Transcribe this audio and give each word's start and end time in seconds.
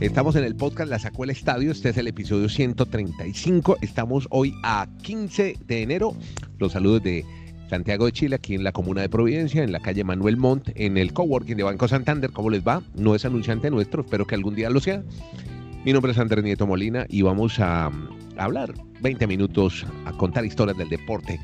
Estamos 0.00 0.34
en 0.34 0.44
el 0.44 0.56
podcast 0.56 0.88
La 0.88 0.98
Sacó 0.98 1.24
el 1.24 1.30
Estadio. 1.30 1.70
Este 1.70 1.90
es 1.90 1.96
el 1.98 2.06
episodio 2.06 2.48
135. 2.48 3.76
Estamos 3.82 4.26
hoy 4.30 4.54
a 4.62 4.88
15 5.02 5.56
de 5.66 5.82
enero. 5.82 6.16
Los 6.58 6.72
saludos 6.72 7.02
de 7.02 7.26
Santiago 7.68 8.06
de 8.06 8.12
Chile, 8.12 8.36
aquí 8.36 8.54
en 8.54 8.64
la 8.64 8.72
comuna 8.72 9.02
de 9.02 9.10
Providencia, 9.10 9.62
en 9.62 9.72
la 9.72 9.80
calle 9.80 10.02
Manuel 10.02 10.38
Montt, 10.38 10.70
en 10.74 10.96
el 10.96 11.12
coworking 11.12 11.54
de 11.54 11.64
Banco 11.64 11.86
Santander. 11.86 12.30
¿Cómo 12.30 12.48
les 12.48 12.66
va? 12.66 12.82
No 12.94 13.14
es 13.14 13.26
anunciante 13.26 13.70
nuestro, 13.70 14.00
espero 14.00 14.26
que 14.26 14.34
algún 14.34 14.54
día 14.54 14.70
lo 14.70 14.80
sea. 14.80 15.02
Mi 15.84 15.92
nombre 15.92 16.12
es 16.12 16.18
Andrés 16.18 16.44
Nieto 16.44 16.66
Molina 16.66 17.04
y 17.10 17.20
vamos 17.20 17.60
a, 17.60 17.90
hablar 18.38 18.72
20 19.02 19.26
minutos, 19.26 19.84
a 20.06 20.12
contar 20.12 20.46
historias 20.46 20.78
del 20.78 20.88
deporte 20.88 21.38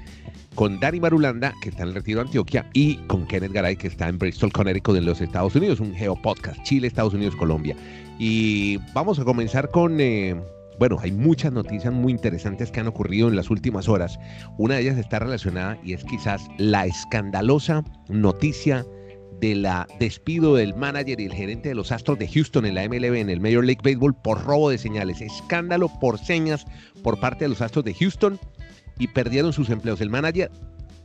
con 0.57 0.81
Dani 0.81 0.99
Marulanda, 0.99 1.55
que 1.61 1.69
está 1.69 1.83
en 1.83 1.91
el 1.91 1.95
Retiro 1.95 2.21
de 2.21 2.27
Antioquia, 2.27 2.69
y 2.73 2.97
con 3.07 3.27
Kenneth 3.27 3.53
Garay, 3.53 3.77
que 3.77 3.87
está 3.87 4.09
en 4.09 4.19
Bristol, 4.19 4.51
Connecticut, 4.51 4.97
en 4.97 5.05
los 5.05 5.21
Estados 5.21 5.55
Unidos, 5.55 5.79
un 5.79 5.95
geopodcast, 5.95 6.61
Chile, 6.65 6.89
Estados 6.89 7.15
Unidos, 7.15 7.37
Colombia. 7.37 7.77
Y 8.19 8.79
vamos 8.95 9.21
a 9.21 9.25
comenzar 9.25 9.71
con, 9.71 10.01
eh, 10.01 10.35
bueno, 10.79 10.99
hay 11.01 11.13
muchas 11.13 11.53
noticias 11.53 11.93
muy 11.93 12.11
interesantes 12.11 12.71
que 12.73 12.81
han 12.81 12.89
ocurrido 12.89 13.29
en 13.29 13.37
las 13.37 13.51
últimas 13.51 13.89
horas. 13.89 14.19
Una 14.57 14.77
de 14.77 14.83
ellas 14.83 14.99
está 14.99 15.19
relacionada 15.19 15.79
y 15.85 15.93
es 15.93 16.03
quizás 16.05 16.43
la 16.57 16.87
escandalosa 16.87 17.85
noticia 18.09 18.85
de 19.41 19.55
la 19.55 19.87
despido 20.01 20.55
del 20.55 20.75
manager 20.75 21.21
y 21.21 21.27
el 21.27 21.35
gerente 21.35 21.69
de 21.69 21.75
los 21.75 21.93
Astros 21.93 22.19
de 22.19 22.29
Houston 22.29 22.65
en 22.65 22.77
la 22.77 22.89
MLB, 22.89 23.17
en 23.17 23.29
el 23.29 23.41
Major 23.41 23.63
League 23.63 23.83
Baseball, 23.85 24.17
por 24.23 24.43
robo 24.43 24.71
de 24.71 24.79
señales. 24.79 25.21
Escándalo 25.21 25.91
por 26.01 26.19
señas 26.19 26.65
por 27.03 27.21
parte 27.21 27.45
de 27.45 27.51
los 27.51 27.61
Astros 27.61 27.85
de 27.85 27.93
Houston 27.93 28.41
y 28.99 29.09
perdieron 29.09 29.53
sus 29.53 29.71
empleos 29.71 30.01
el 30.01 30.11
manager 30.11 30.51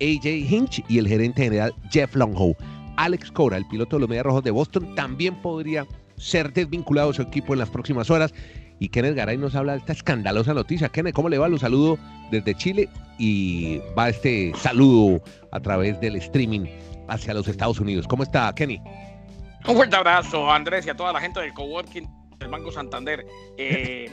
AJ 0.01 0.25
Hinch 0.25 0.83
y 0.87 0.97
el 0.97 1.07
gerente 1.07 1.43
general 1.43 1.73
Jeff 1.91 2.15
Longhoe. 2.15 2.55
Alex 2.97 3.31
Cora, 3.31 3.57
el 3.57 3.67
piloto 3.67 3.95
de 3.95 4.01
los 4.01 4.09
Medias 4.09 4.25
Rojos 4.25 4.43
de 4.43 4.51
Boston, 4.51 4.95
también 4.95 5.35
podría 5.41 5.85
ser 6.17 6.51
desvinculado 6.53 7.09
de 7.09 7.15
su 7.15 7.21
equipo 7.21 7.53
en 7.53 7.59
las 7.59 7.69
próximas 7.69 8.09
horas. 8.09 8.33
Y 8.79 8.89
Kenneth 8.89 9.15
Garay 9.15 9.37
nos 9.37 9.55
habla 9.55 9.73
de 9.73 9.79
esta 9.79 9.93
escandalosa 9.93 10.53
noticia. 10.53 10.89
Kenneth, 10.89 11.13
¿cómo 11.13 11.29
le 11.29 11.37
va? 11.37 11.47
Los 11.47 11.61
saludo 11.61 11.99
desde 12.31 12.55
Chile 12.55 12.89
y 13.19 13.79
va 13.97 14.09
este 14.09 14.51
saludo 14.55 15.21
a 15.51 15.59
través 15.59 15.99
del 16.01 16.15
streaming 16.15 16.65
hacia 17.07 17.33
los 17.33 17.47
Estados 17.47 17.79
Unidos. 17.79 18.07
¿Cómo 18.07 18.23
está, 18.23 18.53
Kenny? 18.55 18.81
Un 19.67 19.75
fuerte 19.75 19.95
abrazo, 19.95 20.51
Andrés, 20.51 20.87
y 20.87 20.89
a 20.89 20.95
toda 20.95 21.13
la 21.13 21.19
gente 21.19 21.39
del 21.39 21.53
coworking 21.53 22.07
del 22.39 22.49
Banco 22.49 22.71
Santander. 22.71 23.23
Eh, 23.57 24.11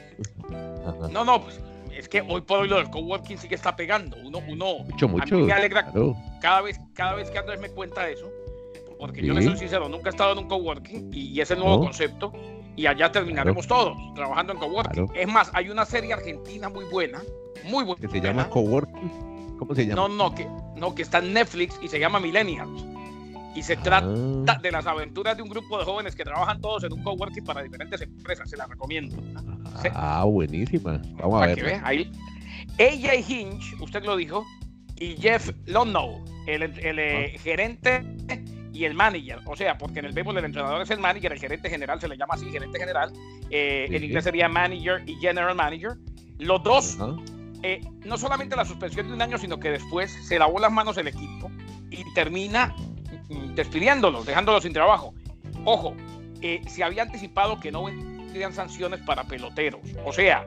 no, 1.11 1.25
no, 1.25 1.43
pues 1.43 1.61
es 1.99 2.09
que 2.09 2.21
hoy 2.21 2.41
por 2.43 2.61
hoy 2.61 2.69
lo 2.69 2.77
del 2.77 2.91
coworking 2.91 3.39
sí 3.39 3.49
que 3.49 3.57
está 3.57 3.75
pegando. 3.75 4.17
Uno, 4.25 4.39
uno, 4.49 4.79
mucho, 4.85 5.09
mucho, 5.09 5.35
a 5.35 5.39
mí 5.39 5.47
me 5.47 5.53
alegra 5.53 5.93
cada 6.41 6.63
vez, 6.63 6.81
cada 6.95 7.15
vez 7.15 7.29
que 7.29 7.39
Andrés 7.39 7.59
me 7.59 7.71
cuenta 7.71 8.09
eso, 8.09 8.31
porque 9.01 9.21
yo 9.21 9.35
le 9.35 9.43
soy 9.43 9.57
sincero, 9.57 9.89
nunca 9.89 10.09
he 10.09 10.11
estado 10.11 10.33
en 10.33 10.39
un 10.39 10.49
coworking 10.49 11.11
y, 11.13 11.41
es 11.41 11.51
el 11.51 11.59
nuevo 11.59 11.81
concepto 11.81 12.33
y 12.77 12.87
allá 12.87 13.11
terminaremos 13.11 13.67
todos 13.67 13.97
trabajando 14.15 14.53
en 14.53 14.59
coworking. 14.61 15.09
Es 15.15 15.27
más, 15.27 15.51
hay 15.55 15.71
una 15.71 15.85
serie 15.85 16.13
argentina 16.13 16.69
muy 16.69 16.85
buena, 16.85 17.21
muy 17.65 17.83
buena. 17.83 18.01
Que 18.01 18.09
se 18.09 18.21
llama 18.21 18.49
Coworking. 18.49 19.57
¿Cómo 19.59 19.75
se 19.75 19.85
llama? 19.85 20.03
No, 20.03 20.09
no, 20.09 20.35
que, 20.37 20.49
no, 20.77 20.95
que 20.95 21.03
está 21.03 21.19
en 21.19 21.33
Netflix 21.33 21.77
y 21.83 21.89
se 21.89 21.99
llama 21.99 22.21
Millennials. 22.21 22.85
Y 23.57 23.63
se 23.65 23.77
trata 23.77 24.07
ah. 24.07 24.59
de 24.63 24.71
las 24.71 24.87
aventuras 24.87 25.37
de 25.37 25.43
un 25.43 25.49
grupo 25.49 25.79
de 25.79 25.85
jóvenes 25.85 26.15
que 26.15 26.23
trabajan 26.23 26.61
todos 26.61 26.85
en 26.85 26.93
un 26.93 27.03
coworking 27.03 27.45
para 27.45 27.63
diferentes 27.63 28.01
empresas. 28.03 28.49
Se 28.49 28.57
la 28.57 28.67
recomiendo. 28.67 29.17
Ah, 29.95 30.25
buenísima. 30.25 31.01
Vamos 31.15 31.43
a 31.43 31.47
ver. 31.47 31.81
Ahí. 31.85 32.11
AJ 32.79 33.29
Hinch, 33.29 33.81
usted 33.81 34.05
lo 34.05 34.17
dijo, 34.17 34.45
y 34.97 35.17
Jeff 35.17 35.51
Longnow, 35.67 36.25
el, 36.47 36.63
el 36.63 36.99
eh, 36.99 37.33
ah. 37.35 37.41
gerente 37.43 38.03
y 38.73 38.85
el 38.85 38.95
manager. 38.95 39.41
O 39.47 39.57
sea, 39.57 39.77
porque 39.77 39.99
en 39.99 40.07
el 40.07 40.13
béisbol 40.13 40.39
el 40.39 40.45
entrenador 40.45 40.81
es 40.83 40.91
el 40.91 41.01
manager, 41.01 41.33
el 41.33 41.39
gerente 41.39 41.69
general 41.69 42.01
se 42.01 42.09
le 42.09 42.17
llama 42.17 42.35
así, 42.35 42.51
gerente 42.51 42.79
general. 42.79 43.13
Eh, 43.51 43.87
en 43.91 44.05
inglés 44.05 44.25
sería 44.25 44.49
manager 44.49 45.03
y 45.07 45.17
general 45.17 45.55
manager. 45.57 45.97
Los 46.39 46.63
dos, 46.63 46.97
eh, 47.63 47.81
no 48.05 48.17
solamente 48.17 48.55
la 48.55 48.65
suspensión 48.65 49.09
de 49.09 49.15
un 49.15 49.23
año, 49.23 49.37
sino 49.39 49.59
que 49.59 49.71
después 49.71 50.13
se 50.27 50.39
lavó 50.39 50.61
las 50.61 50.71
manos 50.71 50.97
el 50.97 51.09
equipo 51.09 51.51
y 51.91 52.05
termina 52.15 52.75
mm, 53.29 53.55
despidiéndolos, 53.55 54.25
dejándolos 54.25 54.63
sin 54.63 54.73
trabajo. 54.73 55.13
Ojo, 55.65 55.97
eh, 56.41 56.61
se 56.69 56.85
había 56.85 57.03
anticipado 57.03 57.59
que 57.59 57.73
no 57.73 57.89
vendrían 58.29 58.53
sanciones 58.53 59.01
para 59.01 59.25
peloteros. 59.25 59.81
O 60.05 60.13
sea, 60.13 60.47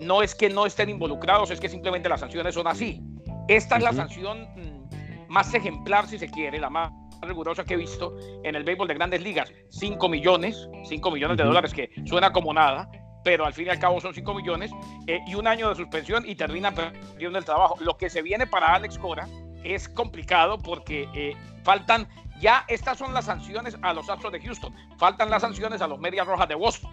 no 0.00 0.22
es 0.22 0.34
que 0.34 0.48
no 0.48 0.66
estén 0.66 0.88
involucrados, 0.88 1.50
es 1.50 1.60
que 1.60 1.68
simplemente 1.68 2.08
las 2.08 2.20
sanciones 2.20 2.54
son 2.54 2.66
así. 2.66 3.02
Esta 3.48 3.76
es 3.76 3.82
la 3.82 3.92
sanción 3.92 4.48
mm, 4.56 5.28
más 5.28 5.52
ejemplar, 5.54 6.06
si 6.06 6.18
se 6.18 6.30
quiere, 6.30 6.58
la 6.58 6.70
más 6.70 6.92
rigurosa 7.22 7.64
que 7.64 7.74
he 7.74 7.76
visto 7.76 8.16
en 8.42 8.54
el 8.54 8.64
béisbol 8.64 8.88
de 8.88 8.94
grandes 8.94 9.22
ligas. 9.22 9.52
5 9.70 10.08
millones, 10.08 10.68
5 10.84 11.10
millones 11.10 11.36
de 11.36 11.44
dólares, 11.44 11.74
que 11.74 11.90
suena 12.06 12.32
como 12.32 12.54
nada, 12.54 12.90
pero 13.22 13.44
al 13.44 13.52
fin 13.52 13.66
y 13.66 13.70
al 13.70 13.78
cabo 13.78 14.00
son 14.00 14.14
5 14.14 14.34
millones, 14.34 14.70
eh, 15.06 15.20
y 15.26 15.34
un 15.34 15.46
año 15.46 15.68
de 15.68 15.74
suspensión 15.74 16.26
y 16.26 16.34
termina 16.36 16.72
perdiendo 16.72 17.38
el 17.38 17.44
trabajo. 17.44 17.76
Lo 17.80 17.96
que 17.96 18.08
se 18.08 18.22
viene 18.22 18.46
para 18.46 18.74
Alex 18.74 18.98
Cora 18.98 19.28
es 19.62 19.88
complicado 19.88 20.56
porque 20.58 21.08
eh, 21.14 21.36
faltan, 21.64 22.08
ya 22.40 22.64
estas 22.68 22.96
son 22.96 23.12
las 23.12 23.26
sanciones 23.26 23.76
a 23.82 23.92
los 23.92 24.08
Astros 24.08 24.32
de 24.32 24.40
Houston, 24.40 24.74
faltan 24.98 25.28
las 25.28 25.42
sanciones 25.42 25.82
a 25.82 25.86
los 25.86 25.98
Medias 25.98 26.26
Rojas 26.26 26.48
de 26.48 26.54
Boston, 26.54 26.90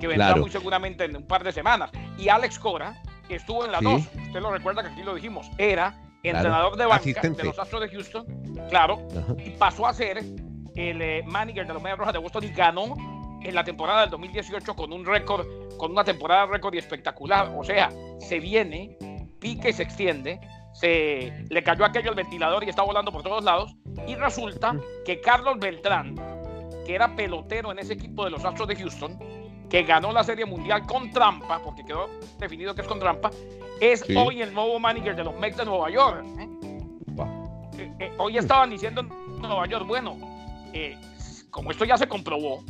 que 0.00 0.06
vendrán 0.06 0.40
muy 0.40 0.50
seguramente 0.50 1.04
en 1.04 1.16
un 1.16 1.26
par 1.26 1.44
de 1.44 1.52
semanas. 1.52 1.90
Y 2.18 2.28
Alex 2.28 2.58
Cora 2.58 3.00
estuvo 3.28 3.64
en 3.64 3.72
la 3.72 3.80
2, 3.80 4.02
usted 4.26 4.40
lo 4.40 4.50
recuerda 4.50 4.82
que 4.82 4.88
aquí 4.88 5.02
lo 5.02 5.14
dijimos, 5.14 5.50
era 5.58 6.00
entrenador 6.22 6.76
de 6.76 6.86
banca 6.86 7.20
de 7.20 7.44
los 7.44 7.58
Astros 7.58 7.82
de 7.82 7.88
Houston, 7.88 8.26
claro, 8.68 9.06
y 9.44 9.50
pasó 9.50 9.86
a 9.86 9.94
ser 9.94 10.18
el 10.18 11.02
eh, 11.02 11.22
manager 11.24 11.66
de 11.66 11.72
los 11.72 11.82
Medias 11.82 11.98
Rojas 11.98 12.12
de 12.12 12.18
Boston 12.18 12.44
y 12.44 12.48
ganó 12.48 12.94
en 13.42 13.54
la 13.54 13.64
temporada 13.64 14.02
del 14.02 14.10
2018 14.10 14.74
con 14.74 14.92
un 14.92 15.04
récord, 15.04 15.46
con 15.76 15.92
una 15.92 16.04
temporada 16.04 16.46
récord 16.46 16.74
y 16.74 16.78
espectacular. 16.78 17.52
O 17.56 17.64
sea, 17.64 17.90
se 18.18 18.40
viene, 18.40 18.96
pique 19.40 19.70
y 19.70 19.72
se 19.72 19.84
extiende, 19.84 20.40
se 20.74 21.44
le 21.48 21.62
cayó 21.62 21.84
aquello 21.84 22.10
al 22.10 22.16
ventilador 22.16 22.64
y 22.64 22.68
está 22.68 22.82
volando 22.82 23.12
por 23.12 23.22
todos 23.22 23.44
lados. 23.44 23.74
Y 24.06 24.14
resulta 24.14 24.76
que 25.04 25.20
Carlos 25.20 25.58
Beltrán, 25.58 26.14
que 26.86 26.94
era 26.94 27.14
pelotero 27.14 27.72
en 27.72 27.78
ese 27.78 27.94
equipo 27.94 28.24
de 28.24 28.30
los 28.30 28.44
Astros 28.44 28.68
de 28.68 28.76
Houston, 28.76 29.18
que 29.68 29.82
ganó 29.82 30.12
la 30.12 30.22
Serie 30.24 30.46
Mundial 30.46 30.86
con 30.86 31.10
trampa, 31.10 31.60
porque 31.62 31.84
quedó 31.84 32.08
definido 32.38 32.74
que 32.74 32.82
es 32.82 32.88
con 32.88 32.98
trampa, 32.98 33.30
es 33.80 34.04
hoy 34.16 34.42
el 34.42 34.54
nuevo 34.54 34.78
manager 34.78 35.16
de 35.16 35.24
los 35.24 35.38
Mets 35.38 35.56
de 35.56 35.64
Nueva 35.64 35.90
York. 35.90 36.24
¿eh? 36.38 36.48
Eh, 37.78 37.92
eh, 37.98 38.12
hoy 38.18 38.38
estaban 38.38 38.70
diciendo 38.70 39.02
en 39.02 39.08
Nueva 39.40 39.66
York, 39.66 39.86
bueno, 39.86 40.16
como 41.50 41.70
esto 41.70 41.84
ya 41.84 41.96
se 41.96 42.06
comprobó, 42.06 42.62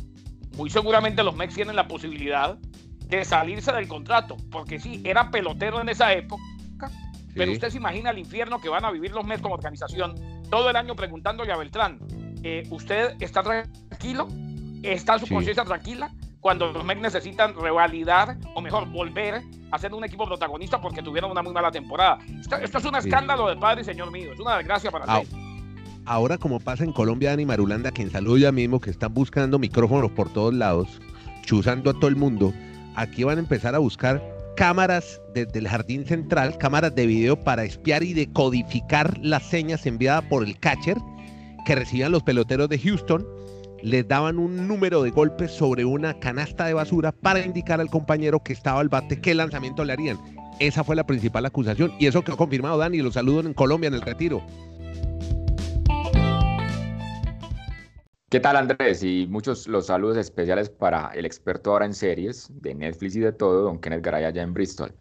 muy 0.57 0.69
seguramente 0.69 1.23
los 1.23 1.35
Mets 1.35 1.55
tienen 1.55 1.75
la 1.75 1.87
posibilidad 1.87 2.57
de 3.05 3.23
salirse 3.23 3.71
del 3.71 3.87
contrato, 3.87 4.35
porque 4.51 4.79
sí, 4.79 5.01
era 5.05 5.29
pelotero 5.29 5.79
en 5.79 5.89
esa 5.89 6.13
época, 6.13 6.41
pero 7.35 7.51
usted 7.51 7.69
se 7.69 7.77
imagina 7.77 8.09
el 8.09 8.17
infierno 8.17 8.59
que 8.59 8.69
van 8.69 8.83
a 8.83 8.91
vivir 8.91 9.11
los 9.11 9.25
Mets 9.25 9.41
como 9.41 9.53
organización 9.53 10.15
todo 10.49 10.69
el 10.69 10.75
año 10.75 10.95
preguntándole 10.95 11.51
a 11.51 11.57
Beltrán, 11.57 11.99
¿usted 12.71 13.15
está 13.19 13.43
tranquilo? 13.43 14.27
¿Está 14.83 15.19
su 15.19 15.27
conciencia 15.27 15.63
tranquila? 15.63 16.11
Cuando 16.47 16.71
los 16.71 16.85
Mets 16.85 17.01
necesitan 17.01 17.53
revalidar 17.55 18.37
o 18.55 18.61
mejor 18.61 18.87
volver 18.87 19.43
a 19.69 19.77
ser 19.77 19.93
un 19.93 20.05
equipo 20.05 20.25
protagonista 20.25 20.79
porque 20.79 21.03
tuvieron 21.03 21.29
una 21.29 21.43
muy 21.43 21.51
mala 21.51 21.71
temporada. 21.71 22.19
Esto, 22.39 22.77
es 22.77 22.85
un 22.85 22.95
escándalo 22.95 23.49
de 23.49 23.57
padre 23.57 23.81
y 23.81 23.83
señor 23.83 24.11
mío, 24.11 24.31
es 24.31 24.39
una 24.39 24.55
desgracia 24.55 24.89
para 24.89 25.03
ah, 25.09 25.21
Ahora 26.05 26.37
como 26.37 26.61
pasa 26.61 26.85
en 26.85 26.93
Colombia, 26.93 27.31
Dani 27.31 27.45
Marulanda, 27.45 27.91
quien 27.91 28.09
saludo 28.09 28.37
ya 28.37 28.53
mismo, 28.53 28.79
que 28.79 28.89
están 28.89 29.13
buscando 29.13 29.59
micrófonos 29.59 30.09
por 30.11 30.31
todos 30.31 30.53
lados, 30.53 31.01
chuzando 31.41 31.89
a 31.89 31.93
todo 31.95 32.07
el 32.07 32.15
mundo, 32.15 32.53
aquí 32.95 33.25
van 33.25 33.39
a 33.39 33.41
empezar 33.41 33.75
a 33.75 33.79
buscar 33.79 34.23
cámaras 34.55 35.21
desde 35.33 35.59
el 35.59 35.67
jardín 35.67 36.05
central, 36.05 36.57
cámaras 36.57 36.95
de 36.95 37.07
video 37.07 37.35
para 37.43 37.65
espiar 37.65 38.03
y 38.03 38.13
decodificar 38.13 39.17
las 39.17 39.43
señas 39.43 39.85
enviadas 39.85 40.23
por 40.29 40.45
el 40.45 40.57
catcher 40.57 40.95
que 41.65 41.75
recibían 41.75 42.13
los 42.13 42.23
peloteros 42.23 42.69
de 42.69 42.79
Houston 42.79 43.36
les 43.81 44.07
daban 44.07 44.39
un 44.39 44.67
número 44.67 45.03
de 45.03 45.11
golpes 45.11 45.51
sobre 45.51 45.85
una 45.85 46.19
canasta 46.19 46.65
de 46.65 46.73
basura 46.73 47.11
para 47.11 47.39
indicar 47.39 47.79
al 47.79 47.89
compañero 47.89 48.41
que 48.43 48.53
estaba 48.53 48.79
al 48.79 48.89
bate 48.89 49.19
qué 49.21 49.33
lanzamiento 49.33 49.83
le 49.85 49.93
harían. 49.93 50.17
Esa 50.59 50.83
fue 50.83 50.95
la 50.95 51.05
principal 51.05 51.45
acusación 51.45 51.93
y 51.99 52.07
eso 52.07 52.23
quedó 52.23 52.37
confirmado, 52.37 52.77
Dani. 52.77 52.97
Los 52.99 53.13
saludo 53.13 53.41
en 53.41 53.53
Colombia 53.53 53.87
en 53.87 53.93
el 53.93 54.01
retiro. 54.01 54.43
¿Qué 58.29 58.41
tal 58.41 58.57
Andrés? 58.57 59.03
Y 59.03 59.25
muchos 59.27 59.67
los 59.67 59.85
saludos 59.87 60.17
especiales 60.17 60.69
para 60.69 61.11
el 61.13 61.25
experto 61.25 61.71
ahora 61.71 61.85
en 61.85 61.93
series 61.93 62.49
de 62.61 62.75
Netflix 62.75 63.15
y 63.15 63.21
de 63.21 63.31
todo, 63.31 63.61
don 63.61 63.79
Kenneth 63.79 64.03
Garay 64.03 64.25
allá 64.25 64.41
en 64.41 64.53
Bristol. 64.53 64.93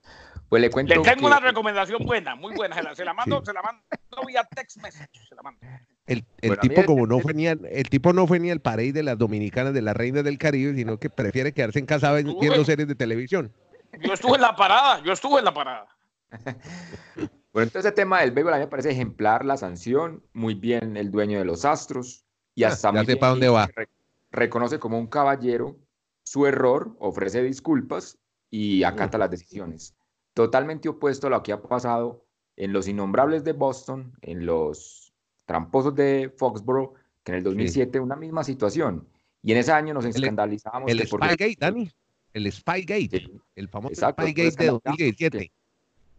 Pues 0.48 0.62
le 0.62 0.70
cuento. 0.70 0.94
Le 0.94 1.00
tengo 1.00 1.26
una 1.26 1.40
recomendación 1.40 2.06
buena, 2.06 2.36
muy 2.36 2.54
buena. 2.54 2.76
Se 2.94 3.04
la, 3.04 3.14
mando, 3.14 3.44
se 3.44 3.52
la 3.52 3.62
mando 3.62 3.82
vía 4.26 4.46
text 4.54 4.80
message. 4.80 5.10
Se 5.28 5.34
la 5.34 5.42
mando. 5.42 5.58
El, 6.06 6.24
tipo 6.60 6.84
como 6.84 7.06
no 7.06 7.18
fue 7.18 7.34
ni 7.34 7.48
el, 7.48 7.88
tipo 7.90 8.12
no 8.12 8.26
fue 8.28 8.38
ni 8.38 8.50
el 8.50 8.60
de 8.60 9.02
las 9.02 9.18
dominicanas 9.18 9.74
de 9.74 9.82
las 9.82 9.96
reinas 9.96 10.22
del 10.22 10.38
Caribe, 10.38 10.74
sino 10.74 10.98
que 10.98 11.10
prefiere 11.10 11.52
quedarse 11.52 11.80
en 11.80 11.86
casa 11.86 12.12
viendo 12.12 12.64
series 12.64 12.86
de 12.86 12.94
televisión. 12.94 13.52
Yo 14.00 14.12
estuve 14.12 14.36
en 14.36 14.42
la 14.42 14.54
parada, 14.54 15.02
yo 15.02 15.12
estuve 15.12 15.40
en 15.40 15.44
la 15.44 15.54
parada. 15.54 15.86
bueno, 17.16 17.66
entonces 17.66 17.86
el 17.86 17.94
tema 17.94 18.20
del 18.20 18.30
béisbol 18.30 18.54
a 18.54 18.56
mí 18.58 18.64
me 18.64 18.68
parece 18.68 18.90
ejemplar 18.90 19.44
la 19.44 19.56
sanción, 19.56 20.22
muy 20.32 20.54
bien 20.54 20.96
el 20.96 21.10
dueño 21.10 21.38
de 21.38 21.44
los 21.44 21.64
Astros 21.64 22.24
y 22.54 22.64
hasta 22.64 22.92
ya, 22.92 23.04
dónde 23.18 23.48
va. 23.48 23.68
reconoce 24.30 24.78
como 24.78 24.98
un 24.98 25.06
caballero 25.08 25.76
su 26.22 26.46
error, 26.46 26.96
ofrece 26.98 27.42
disculpas 27.42 28.18
y 28.50 28.82
acata 28.84 29.18
las 29.18 29.30
decisiones. 29.30 29.94
Totalmente 30.34 30.88
opuesto 30.88 31.26
a 31.26 31.30
lo 31.30 31.42
que 31.42 31.52
ha 31.52 31.62
pasado 31.62 32.24
en 32.56 32.72
los 32.72 32.88
innombrables 32.88 33.44
de 33.44 33.52
Boston, 33.52 34.12
en 34.22 34.46
los 34.46 35.05
tramposos 35.46 35.94
de 35.94 36.32
Foxborough, 36.36 36.92
que 37.24 37.32
en 37.32 37.38
el 37.38 37.44
2007 37.44 37.98
una 38.00 38.16
misma 38.16 38.44
situación. 38.44 39.08
Y 39.42 39.52
en 39.52 39.58
ese 39.58 39.72
año 39.72 39.94
nos 39.94 40.04
escandalizábamos. 40.04 40.90
El, 40.90 41.06
Spygate, 41.06 41.56
Dani. 41.58 41.90
El 42.34 42.52
Spygate. 42.52 43.30
el 43.54 43.68
famoso 43.68 43.94
Spygate 43.94 44.50
de 44.50 44.66
2017. 44.66 45.52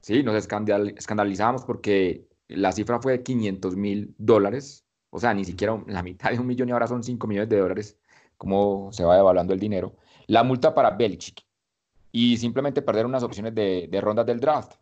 Sí, 0.01 0.23
nos 0.23 0.35
escandalizábamos 0.35 1.65
porque 1.65 2.25
la 2.47 2.71
cifra 2.71 2.99
fue 3.01 3.11
de 3.13 3.23
500 3.23 3.75
mil 3.75 4.15
dólares. 4.17 4.85
O 5.09 5.19
sea, 5.19 5.33
ni 5.33 5.43
siquiera 5.45 5.81
la 5.87 6.03
mitad 6.03 6.31
de 6.31 6.39
un 6.39 6.47
millón 6.47 6.69
y 6.69 6.71
ahora 6.71 6.87
son 6.87 7.03
5 7.03 7.27
millones 7.27 7.49
de 7.49 7.57
dólares. 7.57 7.97
Cómo 8.37 8.89
se 8.91 9.03
va 9.03 9.15
devaluando 9.15 9.53
el 9.53 9.59
dinero. 9.59 9.95
La 10.27 10.43
multa 10.43 10.73
para 10.73 10.91
Belichick. 10.91 11.43
Y 12.11 12.37
simplemente 12.37 12.81
perder 12.81 13.05
unas 13.05 13.23
opciones 13.23 13.53
de, 13.53 13.87
de 13.91 14.01
rondas 14.01 14.25
del 14.25 14.39
draft. 14.39 14.73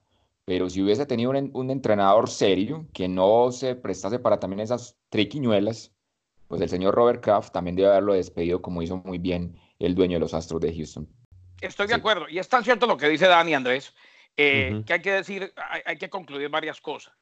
Pero 0.46 0.70
si 0.70 0.82
hubiese 0.82 1.08
tenido 1.08 1.32
un, 1.32 1.72
entrenador 1.72 2.30
serio 2.30 2.88
que 2.94 3.08
no 3.08 3.52
se 3.52 3.76
prestase 3.76 4.20
para 4.20 4.40
también 4.40 4.60
esas 4.60 4.96
triquiñuelas, 5.10 5.92
pues 6.48 6.62
el 6.62 6.70
señor 6.70 6.94
Robert 6.94 7.24
Kraft 7.24 7.52
también 7.52 7.76
debe 7.76 7.90
haberlo 7.90 8.14
despedido 8.14 8.62
como 8.62 8.84
hizo 8.84 8.98
muy 8.98 9.18
bien 9.18 9.60
el 9.80 9.96
dueño 9.96 10.18
de 10.18 10.20
los 10.20 10.36
Astros 10.36 10.62
de 10.62 10.74
Houston. 10.76 11.08
Estoy 11.62 11.88
de 11.88 11.96
acuerdo. 11.96 12.30
Y 12.30 12.38
es 12.38 12.48
tan 12.48 12.64
cierto 12.64 12.86
lo 12.86 12.96
que 12.96 13.10
dice 13.10 13.28
Dani 13.28 13.56
Andrés, 13.56 13.96
eh, 14.38 14.84
que 14.86 14.94
hay 14.94 15.02
que 15.02 15.14
decir, 15.14 15.52
hay, 15.84 15.98
que 15.98 16.12
concluir 16.12 16.50
varias 16.50 16.80
cosas. 16.80 17.16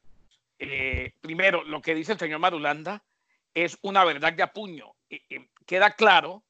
Eh, 0.60 1.14
primero, 1.22 1.64
lo 1.64 1.82
que 1.82 1.96
dice 1.96 2.12
el 2.12 2.20
señor 2.20 2.40
Marulanda 2.40 3.02
es 3.54 3.78
una 3.84 4.04
verdad 4.04 4.34
de 4.34 4.44
apuño. 4.44 4.94
queda 5.66 5.92
claro 5.92 6.44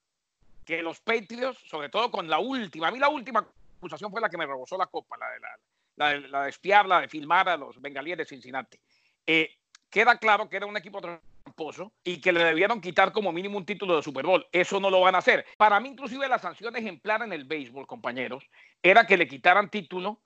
que 0.66 0.81
los 0.81 1.00
Patriots, 1.02 1.60
sobre 1.68 1.90
todo 1.90 2.10
con 2.10 2.28
la 2.28 2.40
última, 2.40 2.88
a 2.88 2.92
mí 2.92 2.98
la 2.98 3.10
última 3.10 3.46
acusación 3.78 4.10
fue 4.10 4.22
la 4.22 4.30
que 4.30 4.38
me 4.38 4.48
rebosó 4.48 4.75
la 4.78 4.88
copa, 4.88 5.18
la 5.18 5.30
de 5.30 5.40
la, 5.40 5.50
la 5.95 6.18
la 6.19 6.44
de 6.44 6.50
espiar, 6.50 6.86
la 6.86 7.01
de 7.01 7.07
filmar 7.07 7.50
a 7.50 7.57
los 7.57 7.81
bengalíes 7.81 8.18
de 8.18 8.25
Cincinnati. 8.25 8.78
Eh, 9.25 9.50
queda 9.90 10.18
claro 10.18 10.50
que 10.50 10.57
era 10.57 10.66
un 10.66 10.78
equipo 10.78 11.01
tramposo 11.01 11.94
y 12.04 12.19
que 12.19 12.31
le 12.31 12.44
debieron 12.44 12.81
quitar 12.81 13.12
como 13.12 13.31
mínimo 13.31 13.57
un 13.57 13.66
título 13.66 13.95
de 13.95 14.04
Super 14.04 14.25
Bowl. 14.25 14.45
Eso 14.51 14.80
no 14.80 14.90
lo 14.90 15.01
van 15.01 15.16
a 15.16 15.19
hacer. 15.19 15.45
Para 15.57 15.80
mí, 15.80 15.90
inclusive, 15.90 16.28
la 16.28 16.40
sanción 16.40 16.75
ejemplar 16.75 17.22
en 17.22 17.34
el 17.34 17.45
béisbol, 17.45 17.88
compañeros, 17.88 18.44
era 18.81 19.06
que 19.06 19.18
le 19.18 19.28
quitaran 19.28 19.69
título 19.69 20.19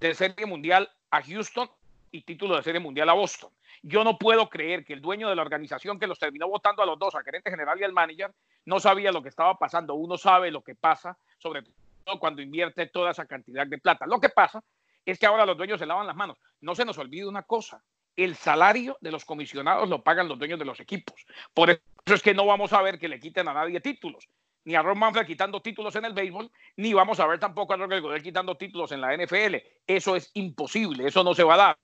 de 0.00 0.14
Serie 0.14 0.46
Mundial 0.46 0.90
a 1.10 1.22
Houston 1.22 1.68
y 2.10 2.22
título 2.22 2.56
de 2.56 2.62
Serie 2.62 2.80
Mundial 2.80 3.08
a 3.08 3.14
Boston. 3.14 3.50
Yo 3.82 4.04
no 4.04 4.16
puedo 4.18 4.48
creer 4.48 4.84
que 4.84 4.92
el 4.92 5.00
dueño 5.00 5.28
de 5.28 5.36
la 5.36 5.42
organización 5.42 5.98
que 5.98 6.06
los 6.06 6.18
terminó 6.18 6.48
votando 6.48 6.82
a 6.82 6.86
los 6.86 6.98
dos, 6.98 7.14
al 7.14 7.24
gerente 7.24 7.50
general 7.50 7.80
y 7.80 7.84
al 7.84 7.92
manager, 7.92 8.32
no 8.64 8.80
sabía 8.80 9.12
lo 9.12 9.22
que 9.22 9.28
estaba 9.28 9.58
pasando. 9.58 9.94
Uno 9.94 10.16
sabe 10.16 10.50
lo 10.50 10.62
que 10.62 10.74
pasa, 10.74 11.18
sobre 11.38 11.62
todo 12.04 12.18
cuando 12.18 12.42
invierte 12.42 12.86
toda 12.86 13.10
esa 13.10 13.26
cantidad 13.26 13.66
de 13.66 13.78
plata. 13.78 14.06
Lo 14.06 14.20
que 14.20 14.28
pasa 14.28 14.62
es 15.04 15.18
que 15.18 15.26
ahora 15.26 15.46
los 15.46 15.56
dueños 15.56 15.78
se 15.78 15.86
lavan 15.86 16.06
las 16.06 16.16
manos. 16.16 16.38
No 16.60 16.74
se 16.74 16.84
nos 16.84 16.98
olvide 16.98 17.26
una 17.26 17.42
cosa, 17.42 17.82
el 18.16 18.36
salario 18.36 18.98
de 19.00 19.10
los 19.10 19.24
comisionados 19.24 19.88
lo 19.88 20.02
pagan 20.02 20.28
los 20.28 20.38
dueños 20.38 20.58
de 20.58 20.64
los 20.64 20.80
equipos. 20.80 21.24
Por 21.54 21.70
eso 21.70 21.80
es 22.06 22.22
que 22.22 22.34
no 22.34 22.46
vamos 22.46 22.72
a 22.72 22.82
ver 22.82 22.98
que 22.98 23.08
le 23.08 23.20
quiten 23.20 23.48
a 23.48 23.54
nadie 23.54 23.80
títulos, 23.80 24.28
ni 24.64 24.74
a 24.74 24.82
Ron 24.82 24.98
Manfred 24.98 25.26
quitando 25.26 25.60
títulos 25.60 25.96
en 25.96 26.04
el 26.04 26.12
béisbol, 26.12 26.50
ni 26.76 26.92
vamos 26.92 27.20
a 27.20 27.26
ver 27.26 27.38
tampoco 27.38 27.72
a 27.72 27.76
Roger 27.76 28.00
Godel 28.00 28.22
quitando 28.22 28.56
títulos 28.56 28.92
en 28.92 29.00
la 29.00 29.16
NFL. 29.16 29.56
Eso 29.86 30.16
es 30.16 30.30
imposible, 30.34 31.06
eso 31.06 31.24
no 31.24 31.34
se 31.34 31.44
va 31.44 31.54
a 31.54 31.56
dar. 31.56 31.78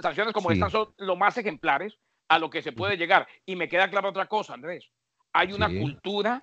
Sanciones 0.00 0.34
como 0.34 0.50
estas 0.50 0.70
son 0.70 0.92
lo 0.98 1.16
más 1.16 1.38
ejemplares 1.38 1.98
a 2.28 2.38
lo 2.38 2.50
que 2.50 2.62
se 2.62 2.72
puede 2.72 2.96
llegar. 2.96 3.26
Y 3.46 3.56
me 3.56 3.68
queda 3.68 3.88
claro 3.88 4.10
otra 4.10 4.26
cosa, 4.26 4.54
Andrés. 4.54 4.90
Hay 5.32 5.52
una 5.52 5.68
cultura 5.68 6.42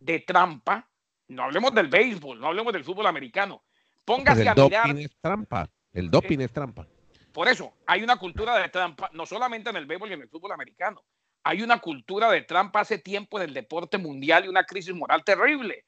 de 0.00 0.20
trampa. 0.20 0.88
No 1.28 1.44
hablemos 1.44 1.74
del 1.74 1.88
béisbol, 1.88 2.40
no 2.40 2.48
hablemos 2.48 2.72
del 2.72 2.84
fútbol 2.84 3.06
americano. 3.06 3.62
Póngase 4.04 4.48
a 4.48 4.54
mirar. 4.54 4.86
El 4.86 4.90
doping 4.90 5.04
es 5.04 5.16
trampa. 5.20 5.70
El 5.92 6.10
doping 6.10 6.38
es 6.40 6.52
trampa. 6.52 6.86
Por 7.32 7.48
eso, 7.48 7.72
hay 7.86 8.02
una 8.02 8.16
cultura 8.16 8.58
de 8.58 8.68
trampa, 8.68 9.10
no 9.12 9.24
solamente 9.26 9.70
en 9.70 9.76
el 9.76 9.86
béisbol 9.86 10.10
y 10.10 10.14
en 10.14 10.22
el 10.22 10.28
fútbol 10.28 10.52
americano. 10.52 11.02
Hay 11.44 11.62
una 11.62 11.78
cultura 11.78 12.30
de 12.30 12.42
trampa 12.42 12.80
hace 12.80 12.98
tiempo 12.98 13.40
en 13.40 13.48
el 13.48 13.54
deporte 13.54 13.98
mundial 13.98 14.44
y 14.44 14.48
una 14.48 14.64
crisis 14.64 14.94
moral 14.94 15.24
terrible. 15.24 15.86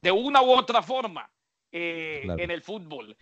De 0.00 0.10
una 0.10 0.42
u 0.42 0.50
otra 0.50 0.82
forma, 0.82 1.30
eh, 1.70 2.26
en 2.26 2.50
el 2.50 2.62
fútbol, 2.62 3.16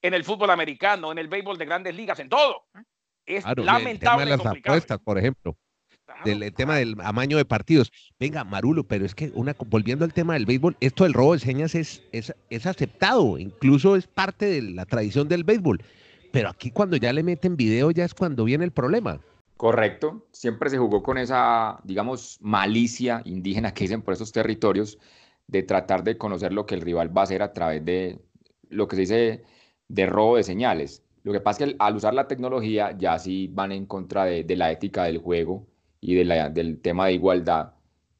en 0.00 0.14
el 0.14 0.24
fútbol 0.24 0.50
americano, 0.50 1.12
en 1.12 1.18
el 1.18 1.28
béisbol 1.28 1.58
de 1.58 1.66
grandes 1.66 1.94
ligas, 1.94 2.18
en 2.18 2.28
todo. 2.28 2.64
Es 3.26 3.44
lamentable. 3.56 4.26
las 4.26 4.44
apuestas, 4.44 4.98
por 4.98 5.18
ejemplo 5.18 5.56
del 6.24 6.52
tema 6.54 6.76
del 6.76 6.96
amaño 7.02 7.36
de 7.36 7.44
partidos. 7.44 7.92
Venga, 8.18 8.44
Marulo, 8.44 8.84
pero 8.84 9.04
es 9.04 9.14
que 9.14 9.30
una 9.34 9.54
volviendo 9.66 10.04
al 10.04 10.12
tema 10.12 10.34
del 10.34 10.46
béisbol, 10.46 10.76
esto 10.80 11.04
del 11.04 11.12
robo 11.12 11.34
de 11.34 11.40
señas 11.40 11.74
es, 11.74 12.02
es, 12.12 12.34
es 12.50 12.66
aceptado, 12.66 13.38
incluso 13.38 13.96
es 13.96 14.06
parte 14.06 14.46
de 14.46 14.62
la 14.62 14.86
tradición 14.86 15.28
del 15.28 15.44
béisbol. 15.44 15.82
Pero 16.32 16.48
aquí 16.48 16.70
cuando 16.70 16.96
ya 16.96 17.12
le 17.12 17.22
meten 17.22 17.56
video 17.56 17.90
ya 17.90 18.04
es 18.04 18.14
cuando 18.14 18.44
viene 18.44 18.64
el 18.64 18.72
problema. 18.72 19.20
Correcto, 19.56 20.26
siempre 20.32 20.70
se 20.70 20.78
jugó 20.78 21.02
con 21.02 21.18
esa, 21.18 21.78
digamos, 21.84 22.38
malicia 22.40 23.22
indígena 23.24 23.72
que 23.74 23.84
dicen 23.84 24.02
por 24.02 24.14
esos 24.14 24.32
territorios 24.32 24.98
de 25.46 25.62
tratar 25.62 26.02
de 26.02 26.16
conocer 26.16 26.52
lo 26.52 26.66
que 26.66 26.74
el 26.74 26.80
rival 26.80 27.16
va 27.16 27.22
a 27.22 27.24
hacer 27.24 27.42
a 27.42 27.52
través 27.52 27.84
de 27.84 28.18
lo 28.70 28.88
que 28.88 28.96
se 28.96 29.02
dice 29.02 29.44
de 29.88 30.06
robo 30.06 30.36
de 30.36 30.42
señales. 30.42 31.04
Lo 31.22 31.32
que 31.32 31.40
pasa 31.40 31.64
es 31.64 31.70
que 31.70 31.76
al 31.78 31.94
usar 31.94 32.14
la 32.14 32.26
tecnología 32.26 32.96
ya 32.98 33.18
sí 33.18 33.48
van 33.52 33.70
en 33.70 33.86
contra 33.86 34.24
de, 34.24 34.42
de 34.42 34.56
la 34.56 34.72
ética 34.72 35.04
del 35.04 35.18
juego 35.18 35.66
y 36.02 36.16
de 36.16 36.24
la, 36.24 36.50
del 36.50 36.82
tema 36.82 37.06
de 37.06 37.14
igualdad. 37.14 37.72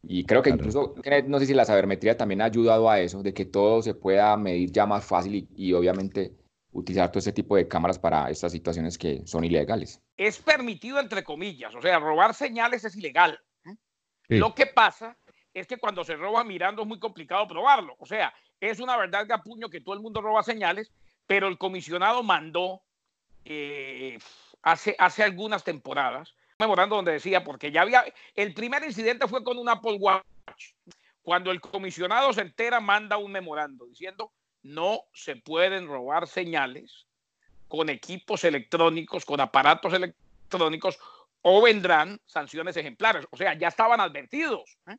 Y 0.05 0.25
creo 0.25 0.41
que 0.41 0.51
incluso, 0.51 0.95
no 1.27 1.39
sé 1.39 1.47
si 1.47 1.53
la 1.53 1.65
sabermetría 1.65 2.17
también 2.17 2.41
ha 2.41 2.47
ayudado 2.47 2.89
a 2.89 3.01
eso, 3.01 3.23
de 3.23 3.35
que 3.35 3.45
todo 3.45 3.83
se 3.83 3.95
pueda 3.95 4.37
medir 4.37 4.71
ya 4.71 4.87
más 4.87 5.05
fácil 5.05 5.49
y, 5.55 5.73
obviamente 5.75 6.33
utilizar 6.75 7.11
todo 7.11 7.19
ese 7.19 7.33
tipo 7.33 7.55
de 7.55 7.69
cámaras 7.69 7.99
para 7.99 8.31
estas 8.31 8.51
situaciones 8.51 8.97
que 8.97 9.21
son 9.27 9.45
ilegales. 9.45 10.01
Es 10.17 10.39
permitido 10.39 10.99
entre 11.01 11.23
comillas, 11.23 11.75
o 11.75 11.83
sea, 11.83 11.99
robar 11.99 12.33
señales 12.33 12.85
es 12.85 12.97
ilegal. 12.97 13.39
Lo 14.29 14.55
que 14.55 14.65
pasa 14.65 15.19
es 15.53 15.67
que 15.67 15.77
cuando 15.77 16.03
se 16.03 16.17
roba 16.17 16.43
mirando 16.45 16.83
es 16.83 16.89
muy 16.89 16.99
complicado 16.99 17.47
probarlo. 17.47 17.95
O 17.99 18.07
sea, 18.07 18.33
es 18.59 18.81
una 18.81 18.97
verdad 18.97 19.27
de 19.27 19.35
apuño 19.35 19.69
que 19.69 19.83
todo 19.83 19.95
el 19.95 20.01
mundo 20.01 20.23
roba 20.23 20.43
señales, 20.43 20.91
pero 21.27 21.49
el 21.49 21.59
comisionado 21.59 22.23
mandó 22.23 22.81
eh, 23.45 24.19
hace, 24.63 24.97
hace 24.99 25.23
algunas 25.23 25.63
temporadas 25.63 26.35
memorando 26.63 26.97
donde 26.97 27.13
decía, 27.13 27.45
porque 27.45 27.71
ya 27.71 27.83
había, 27.83 28.05
el 28.35 28.55
primer 28.55 28.83
incidente 28.85 29.29
fue 29.29 29.45
con 29.45 29.59
un 29.59 29.69
Apple 29.69 29.99
Watch. 29.99 30.25
Cuando 31.23 31.51
el 31.51 31.61
comisionado 31.61 32.33
se 32.33 32.41
entera, 32.41 32.81
manda 32.81 33.17
un 33.17 33.31
memorando 33.31 33.87
diciendo, 33.87 34.33
no 34.63 35.03
se 35.13 35.37
pueden 35.37 35.87
robar 35.87 36.27
señales 36.27 37.07
con 37.69 37.89
equipos 37.89 38.45
electrónicos, 38.45 39.25
con 39.25 39.41
aparatos 39.41 39.93
electrónicos, 39.93 40.99
o 41.43 41.63
vendrán 41.63 42.21
sanciones 42.27 42.77
ejemplares. 42.77 43.27
O 43.31 43.37
sea, 43.37 43.55
ya 43.55 43.69
estaban 43.69 44.01
advertidos. 44.01 44.79
¿eh? 44.87 44.97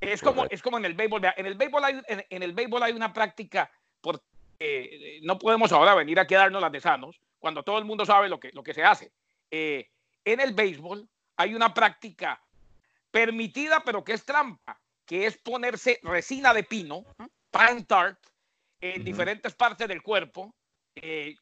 Es 0.00 0.22
como, 0.22 0.46
es 0.46 0.62
como 0.62 0.78
en 0.78 0.84
el 0.84 0.94
béisbol. 0.94 1.22
En 1.36 1.46
el 1.46 1.54
béisbol 1.54 1.84
hay, 1.84 2.00
en, 2.08 2.42
el 2.42 2.52
béisbol 2.52 2.82
hay 2.82 2.92
una 2.92 3.12
práctica, 3.12 3.70
porque 4.00 4.24
eh, 4.58 5.20
no 5.22 5.38
podemos 5.38 5.72
ahora 5.72 5.94
venir 5.94 6.18
a 6.18 6.26
quedarnos 6.26 6.60
las 6.60 6.72
de 6.72 6.80
sanos, 6.80 7.20
cuando 7.38 7.62
todo 7.62 7.78
el 7.78 7.84
mundo 7.84 8.04
sabe 8.04 8.28
lo 8.28 8.40
que, 8.40 8.50
lo 8.52 8.62
que 8.62 8.74
se 8.74 8.82
hace. 8.82 9.12
Eh, 9.50 9.88
en 10.24 10.40
el 10.40 10.54
béisbol 10.54 11.08
hay 11.36 11.54
una 11.54 11.74
práctica 11.74 12.42
permitida, 13.10 13.82
pero 13.84 14.02
que 14.04 14.12
es 14.14 14.24
trampa, 14.24 14.80
que 15.06 15.26
es 15.26 15.38
ponerse 15.38 16.00
resina 16.02 16.52
de 16.52 16.64
pino, 16.64 17.04
pine 17.50 17.84
tart, 17.84 18.18
en 18.80 19.04
diferentes 19.04 19.54
partes 19.54 19.88
del 19.88 20.02
cuerpo. 20.02 20.54
Eh, 20.94 21.36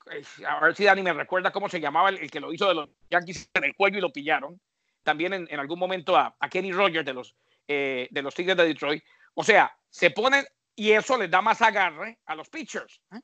a 0.46 0.60
ver 0.60 0.76
si 0.76 0.84
Dani 0.84 1.02
me 1.02 1.12
recuerda 1.12 1.50
cómo 1.50 1.68
se 1.68 1.80
llamaba 1.80 2.08
el, 2.08 2.30
que 2.30 2.40
lo 2.40 2.52
hizo 2.52 2.68
de 2.68 2.74
los 2.74 2.90
Yankees 3.10 3.50
en 3.54 3.64
el 3.64 3.74
cuello 3.74 3.98
y 3.98 4.00
lo 4.00 4.12
pillaron. 4.12 4.60
También 5.02 5.32
en, 5.32 5.58
algún 5.58 5.78
momento 5.78 6.16
a, 6.16 6.36
Kenny 6.48 6.72
Rogers 6.72 7.04
de 7.04 7.12
los, 7.12 7.34
eh, 7.66 8.06
de 8.10 8.22
los 8.22 8.34
Tigres 8.34 8.56
de 8.56 8.66
Detroit. 8.66 9.02
O 9.34 9.42
sea, 9.42 9.76
se 9.90 10.10
ponen 10.10 10.46
y 10.76 10.92
eso 10.92 11.18
les 11.18 11.30
da 11.30 11.42
más 11.42 11.60
agarre 11.60 12.20
a 12.26 12.36
los 12.36 12.48
pitchers. 12.48 13.00
¿eh? 13.12 13.20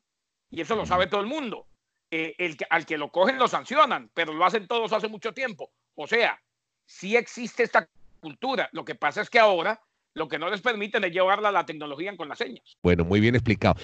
Y 0.50 0.60
eso 0.60 0.74
lo 0.74 0.84
sabe 0.84 1.06
todo 1.06 1.20
el 1.20 1.28
mundo. 1.28 1.67
Eh, 2.10 2.34
el 2.38 2.56
al 2.70 2.86
que 2.86 2.96
lo 2.96 3.10
cogen 3.10 3.38
lo 3.38 3.48
sancionan, 3.48 4.10
pero 4.14 4.32
lo 4.32 4.44
hacen 4.44 4.66
todos 4.66 4.92
hace 4.92 5.08
mucho 5.08 5.34
tiempo. 5.34 5.70
O 5.94 6.06
sea, 6.06 6.40
sí 6.86 7.16
existe 7.16 7.62
esta 7.62 7.88
cultura. 8.20 8.68
Lo 8.72 8.84
que 8.84 8.94
pasa 8.94 9.20
es 9.20 9.28
que 9.28 9.38
ahora 9.38 9.82
lo 10.14 10.26
que 10.26 10.38
no 10.38 10.48
les 10.48 10.62
permiten 10.62 11.04
es 11.04 11.12
llevarla 11.12 11.50
a 11.50 11.52
la 11.52 11.66
tecnología 11.66 12.16
con 12.16 12.28
las 12.28 12.38
señas. 12.38 12.76
Bueno, 12.82 13.04
muy 13.04 13.20
bien 13.20 13.34
explicado. 13.34 13.76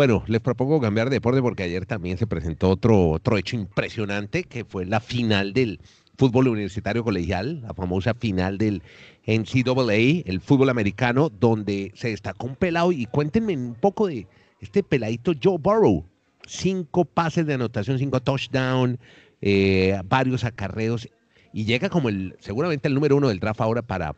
Bueno, 0.00 0.24
les 0.28 0.40
propongo 0.40 0.80
cambiar 0.80 1.10
de 1.10 1.16
deporte 1.16 1.42
porque 1.42 1.64
ayer 1.64 1.84
también 1.84 2.16
se 2.16 2.26
presentó 2.26 2.70
otro, 2.70 3.10
otro 3.10 3.36
hecho 3.36 3.56
impresionante 3.56 4.44
que 4.44 4.64
fue 4.64 4.86
la 4.86 5.00
final 5.00 5.52
del 5.52 5.80
fútbol 6.20 6.48
universitario 6.48 7.02
colegial, 7.02 7.62
la 7.62 7.72
famosa 7.72 8.12
final 8.12 8.58
del 8.58 8.82
NCAA, 9.26 10.22
el 10.26 10.42
fútbol 10.42 10.68
americano, 10.68 11.30
donde 11.30 11.92
se 11.94 12.10
destacó 12.10 12.46
un 12.46 12.56
pelado. 12.56 12.92
Y 12.92 13.06
cuéntenme 13.06 13.56
un 13.56 13.74
poco 13.74 14.06
de 14.06 14.26
este 14.60 14.82
peladito 14.82 15.32
Joe 15.42 15.56
Burrow, 15.58 16.04
cinco 16.46 17.06
pases 17.06 17.46
de 17.46 17.54
anotación, 17.54 17.98
cinco 17.98 18.20
touchdowns, 18.20 18.98
eh, 19.40 19.98
varios 20.04 20.44
acarreos 20.44 21.08
y 21.54 21.64
llega 21.64 21.88
como 21.88 22.10
el 22.10 22.36
seguramente 22.40 22.88
el 22.88 22.94
número 22.94 23.16
uno 23.16 23.28
del 23.28 23.40
draft 23.40 23.62
ahora 23.62 23.80
para, 23.80 24.14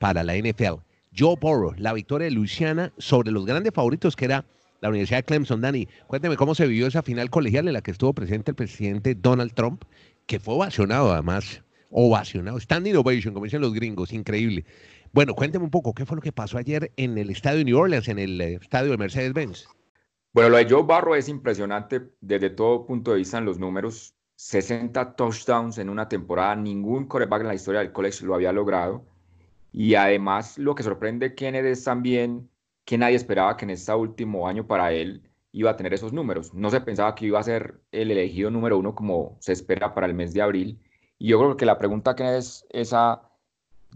para 0.00 0.24
la 0.24 0.36
NFL. 0.36 0.82
Joe 1.16 1.36
Burrow, 1.40 1.72
la 1.76 1.92
victoria 1.92 2.24
de 2.24 2.32
Luisiana 2.32 2.92
sobre 2.98 3.30
los 3.30 3.46
grandes 3.46 3.72
favoritos 3.72 4.16
que 4.16 4.24
era 4.24 4.44
la 4.80 4.88
Universidad 4.88 5.20
de 5.20 5.24
Clemson. 5.24 5.60
Dani, 5.60 5.86
cuénteme 6.08 6.36
cómo 6.36 6.56
se 6.56 6.66
vivió 6.66 6.88
esa 6.88 7.02
final 7.02 7.30
colegial 7.30 7.68
en 7.68 7.74
la 7.74 7.80
que 7.80 7.92
estuvo 7.92 8.12
presente 8.12 8.50
el 8.50 8.56
presidente 8.56 9.14
Donald 9.14 9.52
Trump, 9.54 9.84
que 10.26 10.40
fue 10.40 10.54
ovacionado 10.54 11.12
además, 11.12 11.62
ovacionado, 11.90 12.58
standing 12.58 12.96
ovation, 12.96 13.34
como 13.34 13.44
dicen 13.44 13.60
los 13.60 13.74
gringos, 13.74 14.12
increíble. 14.12 14.64
Bueno, 15.12 15.34
cuénteme 15.34 15.64
un 15.64 15.70
poco, 15.70 15.94
¿qué 15.94 16.04
fue 16.04 16.16
lo 16.16 16.22
que 16.22 16.32
pasó 16.32 16.58
ayer 16.58 16.90
en 16.96 17.16
el 17.18 17.30
estadio 17.30 17.58
de 17.58 17.64
New 17.66 17.78
Orleans, 17.78 18.08
en 18.08 18.18
el 18.18 18.40
eh, 18.40 18.54
estadio 18.60 18.90
de 18.90 18.98
Mercedes-Benz? 18.98 19.68
Bueno, 20.32 20.50
lo 20.50 20.56
de 20.56 20.68
Joe 20.68 20.82
Burrow 20.82 21.14
es 21.14 21.28
impresionante 21.28 22.02
desde 22.20 22.50
todo 22.50 22.84
punto 22.84 23.12
de 23.12 23.18
vista 23.18 23.38
en 23.38 23.44
los 23.44 23.60
números. 23.60 24.16
60 24.36 25.14
touchdowns 25.14 25.78
en 25.78 25.88
una 25.88 26.08
temporada, 26.08 26.56
ningún 26.56 27.06
coreback 27.06 27.42
en 27.42 27.46
la 27.46 27.54
historia 27.54 27.80
del 27.80 27.92
college 27.92 28.26
lo 28.26 28.34
había 28.34 28.52
logrado. 28.52 29.04
Y 29.70 29.94
además 29.94 30.58
lo 30.58 30.74
que 30.74 30.82
sorprende 30.82 31.36
Kennedy 31.36 31.68
es 31.68 31.84
también 31.84 32.50
que 32.84 32.98
nadie 32.98 33.14
esperaba 33.14 33.56
que 33.56 33.64
en 33.64 33.70
este 33.70 33.94
último 33.94 34.48
año 34.48 34.66
para 34.66 34.92
él 34.92 35.22
iba 35.54 35.70
a 35.70 35.76
tener 35.76 35.94
esos 35.94 36.12
números. 36.12 36.52
No 36.52 36.68
se 36.68 36.80
pensaba 36.80 37.14
que 37.14 37.26
iba 37.26 37.38
a 37.38 37.42
ser 37.44 37.80
el 37.92 38.10
elegido 38.10 38.50
número 38.50 38.76
uno 38.76 38.94
como 38.94 39.36
se 39.40 39.52
espera 39.52 39.94
para 39.94 40.06
el 40.06 40.14
mes 40.14 40.34
de 40.34 40.42
abril. 40.42 40.80
Y 41.16 41.28
yo 41.28 41.38
creo 41.38 41.56
que 41.56 41.64
la 41.64 41.78
pregunta 41.78 42.16
que 42.16 42.36
es 42.36 42.66
esa, 42.70 43.22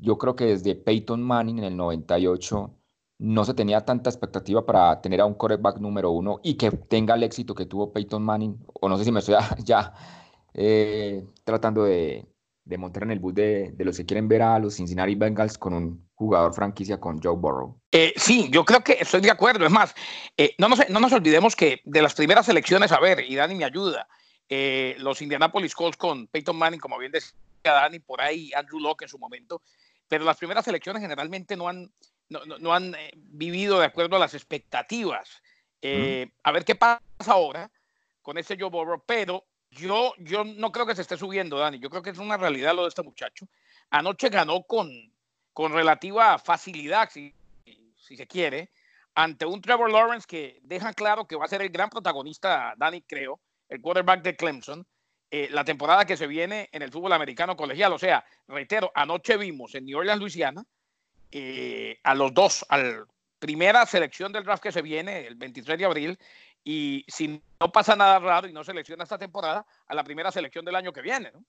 yo 0.00 0.16
creo 0.18 0.36
que 0.36 0.46
desde 0.46 0.76
Peyton 0.76 1.20
Manning 1.20 1.58
en 1.58 1.64
el 1.64 1.76
98 1.76 2.74
no 3.18 3.44
se 3.44 3.54
tenía 3.54 3.84
tanta 3.84 4.08
expectativa 4.08 4.64
para 4.64 5.00
tener 5.00 5.20
a 5.20 5.26
un 5.26 5.34
quarterback 5.34 5.78
número 5.78 6.12
uno 6.12 6.38
y 6.44 6.54
que 6.54 6.70
tenga 6.70 7.16
el 7.16 7.24
éxito 7.24 7.56
que 7.56 7.66
tuvo 7.66 7.92
Peyton 7.92 8.22
Manning, 8.22 8.56
o 8.80 8.88
no 8.88 8.96
sé 8.96 9.04
si 9.04 9.10
me 9.10 9.18
estoy 9.18 9.34
ya 9.64 9.92
eh, 10.54 11.26
tratando 11.42 11.84
de, 11.84 12.24
montar 12.76 13.04
en 13.04 13.12
el 13.12 13.18
bus 13.18 13.34
de, 13.34 13.72
los 13.78 13.96
que 13.96 14.04
quieren 14.04 14.28
ver 14.28 14.42
a 14.42 14.58
los 14.58 14.76
Cincinnati 14.76 15.14
Bengals 15.14 15.56
con 15.56 15.72
un 15.72 16.08
jugador 16.14 16.52
franquicia 16.52 17.00
con 17.00 17.22
Joe 17.22 17.36
Burrow. 17.36 17.80
Eh, 17.92 18.12
sí, 18.16 18.48
yo 18.50 18.64
creo 18.64 18.82
que 18.82 18.98
estoy 19.00 19.20
de 19.22 19.30
acuerdo. 19.30 19.64
Es 19.64 19.70
más, 19.70 19.94
eh, 20.36 20.54
no, 20.58 20.68
nos, 20.68 20.86
no 20.90 21.00
nos 21.00 21.12
olvidemos 21.12 21.56
que 21.56 21.80
de 21.84 22.02
las 22.02 22.14
primeras 22.14 22.48
elecciones, 22.48 22.92
a 22.92 23.00
ver, 23.00 23.24
y 23.26 23.36
Dani 23.36 23.54
me 23.54 23.64
ayuda, 23.64 24.06
los 24.98 25.22
Indianapolis 25.22 25.74
Colts 25.74 25.96
con 25.96 26.26
Peyton 26.26 26.56
Manning, 26.56 26.80
como 26.80 26.98
bien 26.98 27.12
decía 27.12 27.32
Dani, 27.62 28.00
por 28.00 28.20
ahí 28.20 28.50
Andrew 28.54 28.80
Locke 28.80 29.02
en 29.02 29.08
su 29.08 29.18
momento, 29.18 29.62
pero 30.08 30.24
las 30.24 30.36
primeras 30.36 30.66
elecciones 30.68 31.02
generalmente 31.02 31.56
no 31.56 31.68
han, 31.68 31.90
no, 32.28 32.74
han 32.74 32.94
vivido 33.14 33.78
de 33.78 33.86
acuerdo 33.86 34.16
a 34.16 34.18
las 34.18 34.34
expectativas. 34.34 35.42
A 35.82 36.52
ver 36.52 36.64
qué 36.64 36.74
pasa 36.74 37.00
ahora 37.26 37.70
con 38.22 38.36
este 38.36 38.56
Joe 38.58 38.70
Burrow, 38.70 39.02
pero 39.06 39.44
yo, 39.78 40.14
yo 40.18 40.44
no 40.44 40.72
creo 40.72 40.86
que 40.86 40.94
se 40.94 41.02
esté 41.02 41.16
subiendo, 41.16 41.58
Dani. 41.58 41.78
Yo 41.78 41.90
creo 41.90 42.02
que 42.02 42.10
es 42.10 42.18
una 42.18 42.36
realidad 42.36 42.74
lo 42.74 42.82
de 42.82 42.88
este 42.88 43.02
muchacho. 43.02 43.46
Anoche 43.90 44.28
ganó 44.28 44.62
con, 44.62 44.90
con 45.52 45.72
relativa 45.72 46.38
facilidad, 46.38 47.08
si, 47.10 47.34
si 47.96 48.16
se 48.16 48.26
quiere, 48.26 48.70
ante 49.14 49.46
un 49.46 49.60
Trevor 49.60 49.90
Lawrence 49.90 50.26
que 50.28 50.60
deja 50.62 50.92
claro 50.92 51.26
que 51.26 51.36
va 51.36 51.44
a 51.44 51.48
ser 51.48 51.62
el 51.62 51.70
gran 51.70 51.90
protagonista, 51.90 52.74
Dani, 52.76 53.02
creo, 53.02 53.40
el 53.68 53.80
quarterback 53.80 54.22
de 54.22 54.36
Clemson, 54.36 54.86
eh, 55.30 55.48
la 55.50 55.64
temporada 55.64 56.04
que 56.04 56.16
se 56.16 56.26
viene 56.26 56.68
en 56.72 56.82
el 56.82 56.90
fútbol 56.90 57.12
americano 57.12 57.56
colegial. 57.56 57.92
O 57.92 57.98
sea, 57.98 58.24
reitero, 58.46 58.90
anoche 58.94 59.36
vimos 59.36 59.74
en 59.74 59.84
New 59.84 59.98
Orleans, 59.98 60.20
Luisiana, 60.20 60.64
eh, 61.30 61.98
a 62.02 62.14
los 62.14 62.32
dos, 62.32 62.64
a 62.68 62.78
la 62.78 63.04
primera 63.38 63.84
selección 63.86 64.32
del 64.32 64.44
draft 64.44 64.62
que 64.62 64.72
se 64.72 64.82
viene 64.82 65.26
el 65.26 65.34
23 65.34 65.78
de 65.78 65.84
abril 65.84 66.18
y 66.70 67.02
si 67.08 67.40
no 67.58 67.72
pasa 67.72 67.96
nada 67.96 68.18
raro 68.18 68.46
y 68.46 68.52
no 68.52 68.62
selecciona 68.62 69.02
esta 69.02 69.16
temporada, 69.16 69.64
a 69.86 69.94
la 69.94 70.04
primera 70.04 70.30
selección 70.30 70.66
del 70.66 70.76
año 70.76 70.92
que 70.92 71.00
viene. 71.00 71.32
¿no? 71.32 71.42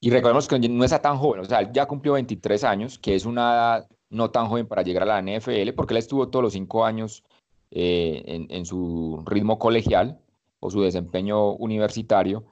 Y 0.00 0.10
recordemos 0.10 0.48
que 0.48 0.58
no 0.58 0.82
está 0.82 1.00
tan 1.00 1.16
joven, 1.16 1.42
o 1.42 1.44
sea, 1.44 1.70
ya 1.70 1.86
cumplió 1.86 2.14
23 2.14 2.64
años, 2.64 2.98
que 2.98 3.14
es 3.14 3.24
una 3.24 3.52
edad 3.52 3.88
no 4.10 4.32
tan 4.32 4.48
joven 4.48 4.66
para 4.66 4.82
llegar 4.82 5.04
a 5.04 5.20
la 5.20 5.22
NFL, 5.22 5.72
porque 5.76 5.94
él 5.94 5.98
estuvo 5.98 6.28
todos 6.28 6.42
los 6.42 6.54
cinco 6.54 6.84
años 6.84 7.22
eh, 7.70 8.46
en, 8.50 8.66
su 8.66 9.22
ritmo 9.26 9.60
colegial 9.60 10.18
o 10.58 10.72
su 10.72 10.82
desempeño 10.82 11.52
universitario. 11.52 12.44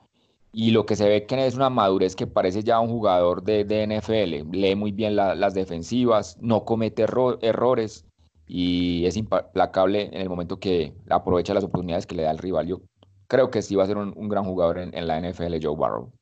Y 0.52 0.70
lo 0.70 0.86
que 0.86 0.94
se 0.94 1.08
ve 1.08 1.26
que 1.26 1.44
es 1.44 1.56
una 1.56 1.70
madurez 1.70 2.14
que 2.14 2.28
parece 2.28 2.62
ya 2.62 2.78
un 2.78 2.88
jugador 2.88 3.42
de, 3.42 3.64
NFL. 3.64 4.56
Lee 4.56 4.76
muy 4.76 4.92
bien 4.92 5.16
las 5.16 5.54
defensivas, 5.54 6.38
no 6.40 6.64
comete 6.64 7.02
errores, 7.02 8.06
y 8.56 9.04
es 9.04 9.16
implacable 9.16 10.10
en 10.12 10.20
el 10.20 10.28
momento 10.28 10.60
que 10.60 10.94
aprovecha 11.10 11.52
las 11.54 11.64
oportunidades 11.64 12.06
que 12.06 12.14
le 12.14 12.22
da 12.22 12.30
el 12.30 12.38
rival. 12.38 12.68
Yo 12.68 12.82
creo 13.26 13.50
que 13.50 13.62
sí 13.62 13.74
va 13.74 13.82
a 13.82 13.86
ser 13.88 13.96
un, 13.96 14.28
gran 14.28 14.44
jugador 14.44 14.78
en, 14.78 15.06
la 15.08 15.20
NFL, 15.20 15.56
Joe 15.60 15.76
Barrow. 15.76 16.12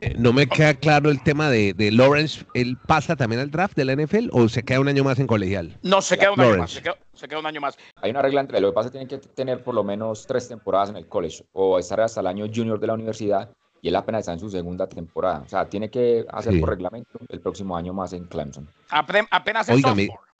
Eh, 0.00 0.14
no 0.16 0.32
me 0.32 0.46
queda 0.46 0.72
claro 0.72 1.10
el 1.10 1.22
tema 1.22 1.50
de, 1.50 1.74
Lawrence. 1.92 2.46
¿Él 2.54 2.78
pasa 2.86 3.16
también 3.16 3.42
al 3.42 3.50
draft 3.50 3.76
de 3.76 3.84
la 3.84 3.94
NFL 3.94 4.30
o 4.32 4.48
se 4.48 4.62
queda 4.62 4.80
un 4.80 4.88
año 4.88 5.04
más 5.04 5.18
en 5.18 5.26
colegial? 5.26 5.76
No, 5.82 6.00
se 6.00 6.16
queda 6.16 6.32
un 6.32 6.40
año 6.40 6.56
más. 6.56 6.70
Se 6.70 7.28
queda, 7.28 7.38
un 7.38 7.44
año 7.44 7.60
más. 7.60 7.76
Hay 7.96 8.10
una 8.10 8.22
regla 8.22 8.40
entre 8.40 8.58
lo 8.58 8.70
que 8.70 8.74
pasa 8.74 8.90
tiene 8.90 9.06
que 9.06 9.18
tener 9.18 9.62
por 9.62 9.74
lo 9.74 9.84
menos 9.84 10.26
tres 10.26 10.48
temporadas 10.48 10.88
en 10.88 10.96
el 10.96 11.06
college 11.06 11.44
o 11.52 11.78
estar 11.78 12.00
hasta 12.00 12.20
el 12.20 12.28
año 12.28 12.46
junior 12.46 12.80
de 12.80 12.86
la 12.86 12.94
universidad 12.94 13.50
y 13.82 13.88
él 13.88 13.96
apenas 13.96 14.20
está 14.20 14.32
en 14.32 14.40
su 14.40 14.48
segunda 14.48 14.88
temporada. 14.88 15.42
O 15.44 15.48
sea, 15.50 15.68
tiene 15.68 15.90
que 15.90 16.24
hacer 16.30 16.58
por 16.60 16.70
reglamento 16.70 17.18
el 17.28 17.40
próximo 17.42 17.76
año 17.76 17.92
más 17.92 18.14
en 18.14 18.24
Clemson. 18.24 18.66
apenas 18.88 19.68
es 19.68 19.78
sophomore. 19.82 20.31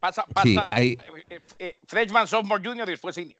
Pasa, 0.00 0.24
pasa 0.32 0.68
eh, 0.76 0.96
eh, 1.28 1.40
eh, 1.58 1.76
freshman, 1.86 2.28
sophomore, 2.28 2.62
junior 2.62 2.88
y 2.88 2.92
después 2.92 3.14
senior. 3.14 3.38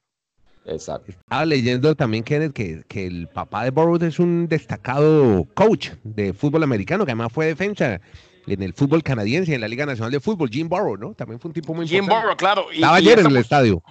Exacto. 0.65 1.13
Estaba 1.13 1.47
leyendo 1.47 1.95
también, 1.95 2.25
Kenneth, 2.25 2.53
que, 2.53 2.83
que 2.89 3.07
el 3.07 3.29
papá 3.29 3.65
de 3.65 3.71
Burroughs 3.71 4.03
es 4.03 4.19
un 4.19 4.49
destacado 4.49 5.47
coach 5.55 5.91
de 6.03 6.33
fútbol 6.33 6.65
americano, 6.65 7.05
que 7.07 7.13
además 7.13 7.33
fue 7.33 7.47
defensa 7.47 8.01
en 8.47 8.63
el 8.63 8.75
fútbol 8.75 9.03
canadiense, 9.03 9.55
en 9.55 9.61
la 9.61 9.69
Liga 9.69 9.87
Nacional 9.87 10.11
de 10.11 10.21
Fútbol, 10.21 10.51
Jim 10.51 10.69
Burrow, 10.69 10.97
¿no? 10.97 11.15
También 11.15 11.39
fue 11.39 11.51
un 11.51 11.55
tipo 11.55 11.75
muy 11.75 11.87
Jim 11.87 12.07
Burrow, 12.07 12.37
claro. 12.37 12.67
Y, 12.73 12.77
Estaba 12.77 12.97
ayer 12.97 13.19
en 13.21 13.27
el 13.27 13.37
estadio. 13.37 13.83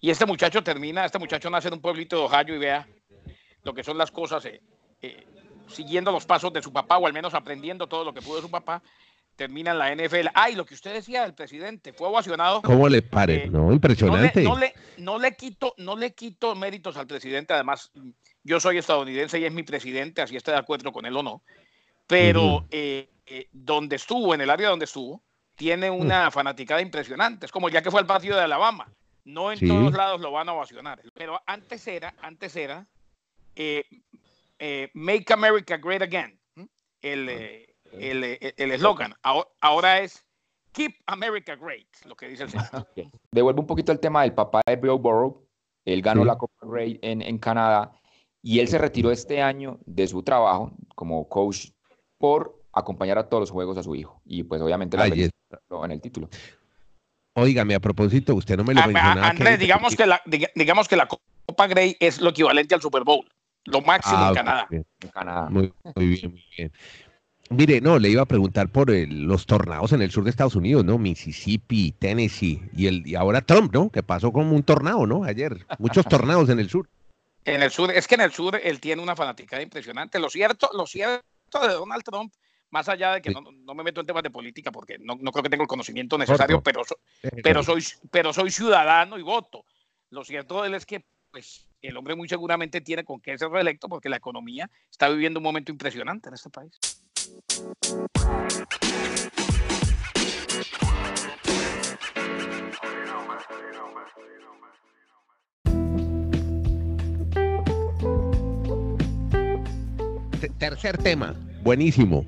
Y 0.00 0.10
este 0.10 0.26
muchacho 0.26 0.62
termina, 0.62 1.04
este 1.04 1.18
muchacho 1.18 1.50
nace 1.50 1.68
en 1.68 1.74
un 1.74 1.80
pueblito 1.80 2.16
de 2.16 2.22
Ohio 2.22 2.54
y 2.54 2.58
vea 2.58 2.88
lo 3.62 3.74
que 3.74 3.84
son 3.84 3.96
las 3.96 4.10
cosas, 4.10 4.46
siguiendo 5.68 6.10
los 6.10 6.26
pasos 6.26 6.52
de 6.52 6.62
su 6.62 6.72
papá, 6.72 6.98
o 6.98 7.06
al 7.06 7.12
menos 7.12 7.34
aprendiendo 7.34 7.86
todo 7.86 8.04
lo 8.04 8.12
que 8.12 8.22
pudo 8.22 8.36
de 8.36 8.42
su 8.42 8.50
papá, 8.50 8.82
termina 9.38 9.70
en 9.70 9.78
la 9.78 9.94
NFL. 9.94 10.28
Ay, 10.34 10.56
lo 10.56 10.66
que 10.66 10.74
usted 10.74 10.92
decía 10.92 11.22
del 11.22 11.32
presidente, 11.32 11.92
fue 11.92 12.08
ovacionado. 12.08 12.60
¿Cómo 12.60 12.88
le 12.88 13.02
pare? 13.02 13.44
Eh, 13.44 13.48
no, 13.48 13.72
impresionante. 13.72 14.42
No 14.42 14.58
le, 14.58 14.74
no, 14.98 15.16
le, 15.16 15.32
quito, 15.36 15.74
no 15.78 15.96
le 15.96 16.12
quito 16.12 16.56
méritos 16.56 16.96
al 16.96 17.06
presidente, 17.06 17.54
además, 17.54 17.92
yo 18.42 18.58
soy 18.58 18.78
estadounidense 18.78 19.38
y 19.38 19.44
es 19.44 19.52
mi 19.52 19.62
presidente, 19.62 20.22
así 20.22 20.36
esté 20.36 20.50
de 20.50 20.56
acuerdo 20.58 20.92
con 20.92 21.06
él 21.06 21.16
o 21.16 21.22
no. 21.22 21.42
Pero 22.08 22.66
eh, 22.72 23.08
eh, 23.26 23.46
donde 23.52 23.96
estuvo, 23.96 24.34
en 24.34 24.40
el 24.40 24.50
área 24.50 24.70
donde 24.70 24.86
estuvo, 24.86 25.22
tiene 25.54 25.88
una 25.88 26.32
fanaticada 26.32 26.82
impresionante. 26.82 27.46
Es 27.46 27.52
como 27.52 27.68
ya 27.68 27.80
que 27.80 27.92
fue 27.92 28.00
al 28.00 28.06
patio 28.06 28.34
de 28.34 28.42
Alabama. 28.42 28.92
No 29.24 29.52
en 29.52 29.60
todos 29.60 29.92
lados 29.92 30.20
lo 30.20 30.32
van 30.32 30.48
a 30.48 30.54
ovacionar. 30.54 31.00
Pero 31.14 31.40
antes 31.46 31.86
era, 31.86 32.12
antes 32.22 32.56
era 32.56 32.86
Make 34.94 35.32
America 35.32 35.76
Great 35.76 36.02
Again. 36.02 36.40
El, 37.02 37.67
el 37.92 38.72
eslogan. 38.72 39.14
Ahora, 39.60 40.00
es 40.00 40.24
Keep 40.72 40.94
America 41.06 41.56
Great, 41.56 41.86
lo 42.04 42.14
que 42.14 42.28
dice 42.28 42.44
el 42.44 42.50
señor. 42.50 42.66
Devuelvo 43.32 43.60
un 43.60 43.66
poquito 43.66 43.92
el 43.92 44.00
tema 44.00 44.22
del 44.22 44.32
papá 44.32 44.60
de 44.66 44.76
Bill 44.76 44.98
Burrow. 44.98 45.44
Él 45.84 46.02
ganó 46.02 46.24
la 46.24 46.36
Copa 46.36 46.66
Grey 46.66 46.98
en, 47.02 47.22
en 47.22 47.38
Canadá 47.38 47.92
y 48.42 48.60
él 48.60 48.68
se 48.68 48.78
retiró 48.78 49.10
este 49.10 49.42
año 49.42 49.78
de 49.86 50.06
su 50.06 50.22
trabajo 50.22 50.72
como 50.94 51.28
coach 51.28 51.68
por 52.18 52.62
acompañar 52.72 53.18
a 53.18 53.28
todos 53.28 53.42
los 53.42 53.50
juegos 53.50 53.78
a 53.78 53.82
su 53.82 53.94
hijo. 53.94 54.20
Y 54.24 54.42
pues 54.42 54.60
obviamente 54.60 54.96
la 54.96 55.06
en 55.06 55.90
el 55.90 56.00
título. 56.00 56.28
Óigame, 57.34 57.74
a 57.74 57.80
propósito, 57.80 58.34
usted 58.34 58.56
no 58.56 58.64
me 58.64 58.74
lo 58.74 58.86
mencionó. 58.86 59.22
Andrés, 59.22 59.58
digamos 59.58 59.96
que, 59.96 60.06
la, 60.06 60.20
digamos 60.54 60.88
que 60.88 60.96
la 60.96 61.06
Copa 61.06 61.66
Grey 61.68 61.96
es 62.00 62.20
lo 62.20 62.30
equivalente 62.30 62.74
al 62.74 62.82
Super 62.82 63.04
Bowl, 63.04 63.26
lo 63.64 63.80
máximo 63.80 64.18
en 64.18 64.24
ah, 64.24 64.32
Canadá. 64.34 64.66
En 64.70 64.84
Canadá. 65.12 65.48
Muy, 65.48 65.72
muy 65.94 66.06
bien, 66.06 66.30
muy 66.32 66.44
bien. 66.56 66.72
Mire, 67.50 67.80
no, 67.80 67.98
le 67.98 68.10
iba 68.10 68.22
a 68.22 68.26
preguntar 68.26 68.68
por 68.68 68.90
los 68.90 69.46
tornados 69.46 69.92
en 69.92 70.02
el 70.02 70.10
sur 70.10 70.24
de 70.24 70.30
Estados 70.30 70.54
Unidos, 70.54 70.84
¿no? 70.84 70.98
Mississippi, 70.98 71.92
Tennessee 71.92 72.60
y, 72.74 72.86
el, 72.86 73.06
y 73.06 73.14
ahora 73.14 73.40
Trump, 73.40 73.72
¿no? 73.72 73.90
Que 73.90 74.02
pasó 74.02 74.32
como 74.32 74.54
un 74.54 74.62
tornado, 74.62 75.06
¿no? 75.06 75.24
Ayer, 75.24 75.66
muchos 75.78 76.04
tornados 76.08 76.50
en 76.50 76.58
el 76.58 76.68
sur. 76.68 76.88
En 77.44 77.62
el 77.62 77.70
sur, 77.70 77.90
es 77.90 78.06
que 78.06 78.16
en 78.16 78.20
el 78.20 78.32
sur 78.32 78.60
él 78.62 78.80
tiene 78.80 79.02
una 79.02 79.16
fanaticada 79.16 79.62
impresionante. 79.62 80.18
Lo 80.18 80.28
cierto, 80.28 80.68
lo 80.74 80.86
cierto 80.86 81.22
de 81.62 81.72
Donald 81.72 82.04
Trump, 82.04 82.32
más 82.70 82.88
allá 82.90 83.14
de 83.14 83.22
que 83.22 83.30
no, 83.30 83.74
me 83.74 83.82
meto 83.82 84.02
en 84.02 84.06
temas 84.06 84.22
de 84.22 84.30
política 84.30 84.70
porque 84.70 84.98
no, 84.98 85.16
creo 85.16 85.42
que 85.42 85.48
tenga 85.48 85.62
el 85.62 85.68
conocimiento 85.68 86.18
necesario, 86.18 86.60
pero, 86.62 86.82
pero, 87.42 87.62
soy, 87.62 87.82
pero 88.10 88.34
soy 88.34 88.50
ciudadano 88.50 89.18
y 89.18 89.22
voto. 89.22 89.64
Lo 90.10 90.22
cierto 90.24 90.60
de 90.60 90.68
él 90.68 90.74
es 90.74 90.84
que 90.84 91.06
pues, 91.30 91.66
el 91.80 91.96
hombre 91.96 92.14
muy 92.14 92.28
seguramente 92.28 92.82
tiene 92.82 93.04
con 93.04 93.20
qué 93.20 93.38
ser 93.38 93.48
reelecto 93.48 93.88
porque 93.88 94.10
la 94.10 94.16
economía 94.16 94.70
está 94.90 95.08
viviendo 95.08 95.40
un 95.40 95.44
momento 95.44 95.72
impresionante 95.72 96.28
en 96.28 96.34
este 96.34 96.50
país. 96.50 96.78
Tercer 110.58 110.98
tema, 110.98 111.34
buenísimo. 111.62 112.26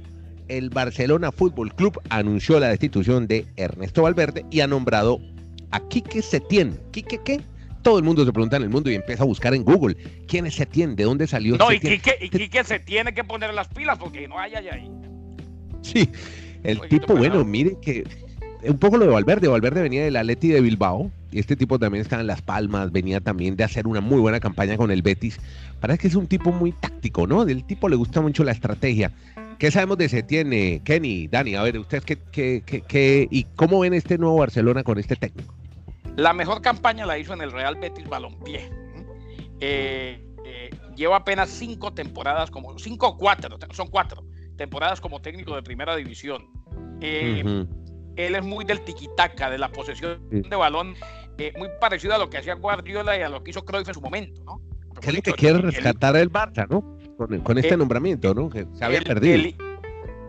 El 0.49 0.71
Barcelona 0.71 1.33
Fútbol 1.33 1.75
Club 1.75 2.00
anunció 2.11 2.59
la 2.61 2.69
destitución 2.69 3.26
de 3.26 3.47
Ernesto 3.57 4.02
Valverde 4.02 4.47
y 4.50 4.61
ha 4.61 4.66
nombrado 4.66 5.21
a 5.71 5.80
Quique 5.88 6.23
Setién. 6.23 6.80
¿Quique 6.90 7.21
qué? 7.25 7.40
Todo 7.83 7.99
el 7.99 8.05
mundo 8.05 8.25
se 8.25 8.33
pregunta 8.33 8.57
en 8.57 8.63
el 8.65 8.69
mundo 8.71 8.91
y 8.91 8.95
empieza 8.95 9.23
a 9.23 9.27
buscar 9.27 9.55
en 9.55 9.65
Google 9.65 9.97
quién 10.29 10.47
es 10.47 10.55
Setién, 10.55 10.97
de 10.97 11.05
dónde 11.05 11.27
salió 11.27 11.57
No, 11.57 11.73
y. 11.73 11.81
Quique, 11.81 12.17
y 12.21 12.29
Quique 12.29 12.63
se 12.65 12.79
tiene 12.79 13.15
que 13.15 13.25
poner 13.25 13.55
las 13.55 13.69
pilas 13.69 13.99
porque 13.99 14.29
no 14.29 14.39
hay 14.39 14.55
ahí. 14.55 14.91
Sí, 15.83 16.09
el 16.63 16.81
tipo, 16.89 17.09
bueno, 17.15 17.23
pelado. 17.35 17.45
mire 17.45 17.77
que 17.81 18.05
un 18.63 18.77
poco 18.79 18.99
lo 18.99 19.07
de 19.07 19.13
Valverde. 19.13 19.49
Valverde 19.49 19.81
venía 19.83 20.05
del 20.05 20.17
Atleti 20.17 20.49
de 20.49 20.61
Bilbao 20.61 21.11
y 21.33 21.39
este 21.39 21.57
tipo 21.57 21.79
también 21.79 22.03
estaba 22.03 22.21
en 22.21 22.27
Las 22.27 22.43
Palmas, 22.43 22.93
venía 22.93 23.21
también 23.21 23.57
de 23.57 23.65
hacer 23.65 23.87
una 23.87 24.01
muy 24.03 24.19
buena 24.21 24.41
campaña 24.41 24.77
con 24.77 24.91
el 24.91 25.01
Betis. 25.01 25.39
Parece 25.81 25.99
que 26.01 26.09
es 26.09 26.15
un 26.15 26.27
tipo 26.27 26.53
muy 26.53 26.73
táctico, 26.73 27.27
¿no? 27.27 27.47
Del 27.47 27.65
tipo 27.65 27.89
le 27.89 27.97
gusta 27.97 28.21
mucho 28.21 28.45
la 28.45 28.53
estrategia. 28.53 29.11
¿Qué 29.59 29.71
sabemos 29.71 29.97
de 29.99 30.09
Setién, 30.09 30.53
eh, 30.53 30.81
Kenny, 30.85 31.29
Dani? 31.29 31.55
A 31.55 31.63
ver, 31.63 31.79
¿ustedes 31.79 32.05
qué, 32.05 32.19
qué, 32.31 32.63
qué, 32.65 32.83
qué- 32.83 33.29
y 33.31 33.45
cómo 33.57 33.81
ven 33.81 33.95
este 33.95 34.19
nuevo 34.19 34.37
Barcelona 34.37 34.83
con 34.83 34.99
este 34.99 35.17
técnico? 35.17 35.55
La 36.17 36.33
mejor 36.33 36.61
campaña 36.61 37.07
la 37.07 37.19
hizo 37.19 37.33
en 37.33 37.40
el 37.40 37.52
Real 37.52 37.76
Betis 37.76 38.09
Balompié. 38.09 38.71
Eh, 39.61 40.25
eh, 40.45 40.71
lleva 40.97 41.17
apenas 41.17 41.50
cinco 41.50 41.93
temporadas 41.93 42.50
como 42.50 42.79
cinco 42.79 43.09
o 43.09 43.17
cuatro, 43.17 43.59
son 43.73 43.88
cuatro 43.88 44.25
temporadas 44.57 45.00
como 45.00 45.21
técnico 45.21 45.55
de 45.55 45.62
primera 45.62 45.97
división. 45.97 46.47
Eh. 47.00 47.67
Él 48.17 48.35
es 48.35 48.45
muy 48.45 48.64
del 48.64 48.81
tiquitaca, 48.83 49.49
de 49.49 49.57
la 49.57 49.71
posesión 49.71 50.21
Sí. 50.31 50.43
de 50.43 50.57
balón, 50.57 50.95
muy 51.57 51.69
parecido 51.81 52.14
a 52.14 52.19
lo 52.19 52.29
que 52.29 52.38
hacía 52.38 52.55
Guardiola 52.55 53.17
y 53.17 53.23
a 53.23 53.29
lo 53.29 53.43
que 53.43 53.50
hizo 53.50 53.64
Cruyff 53.64 53.88
en 53.88 53.95
su 53.95 54.00
momento, 54.00 54.43
¿no? 54.45 54.61
¿Qué 55.00 55.09
es 55.09 55.14
lo 55.17 55.23
que 55.23 55.33
quiere 55.33 55.59
rescatar 55.59 56.17
el 56.17 56.31
Barça, 56.31 56.69
no? 56.69 56.99
Con, 57.17 57.40
con 57.40 57.57
este 57.57 57.76
nombramiento, 57.76 58.35
¿no? 58.35 58.50
Que 58.50 58.67
se 58.75 58.85
había 58.85 58.99
el, 58.99 59.05
perdido. 59.05 59.35
El, 59.37 59.70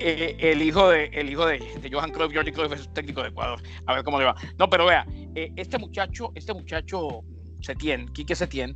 eh, 0.01 0.37
el 0.39 0.61
hijo 0.61 0.89
de 0.89 1.05
el 1.13 1.29
hijo 1.29 1.45
de, 1.45 1.59
de 1.59 1.89
Johan 1.91 2.11
Cruyff, 2.11 2.33
Jordi 2.33 2.51
Cruyff 2.51 2.73
es 2.73 2.93
técnico 2.93 3.21
de 3.21 3.29
Ecuador. 3.29 3.61
A 3.85 3.95
ver 3.95 4.03
cómo 4.03 4.19
le 4.19 4.25
va. 4.25 4.35
No, 4.57 4.69
pero 4.69 4.85
vea, 4.85 5.05
eh, 5.35 5.51
este 5.55 5.77
muchacho, 5.77 6.31
este 6.35 6.53
muchacho 6.53 7.21
Setién, 7.61 8.07
Quique 8.09 8.35
Setién, 8.35 8.73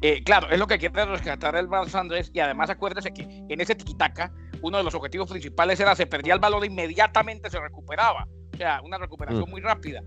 eh, 0.00 0.22
claro, 0.22 0.48
es 0.50 0.58
lo 0.58 0.66
que 0.66 0.78
quiere 0.78 1.04
rescatar 1.06 1.56
el 1.56 1.68
Barça 1.68 1.98
Andrés 2.00 2.30
y 2.32 2.40
además 2.40 2.70
acuérdese 2.70 3.12
que 3.12 3.22
en 3.48 3.60
ese 3.60 3.74
tiquitaca 3.74 4.32
uno 4.62 4.78
de 4.78 4.84
los 4.84 4.94
objetivos 4.94 5.28
principales 5.30 5.80
era 5.80 5.94
se 5.96 6.06
perdía 6.06 6.34
el 6.34 6.40
balón 6.40 6.62
e 6.62 6.66
inmediatamente 6.66 7.50
se 7.50 7.60
recuperaba. 7.60 8.26
O 8.54 8.56
sea, 8.56 8.80
una 8.82 8.98
recuperación 8.98 9.44
Mm. 9.48 9.50
muy 9.50 9.60
rápida. 9.60 10.00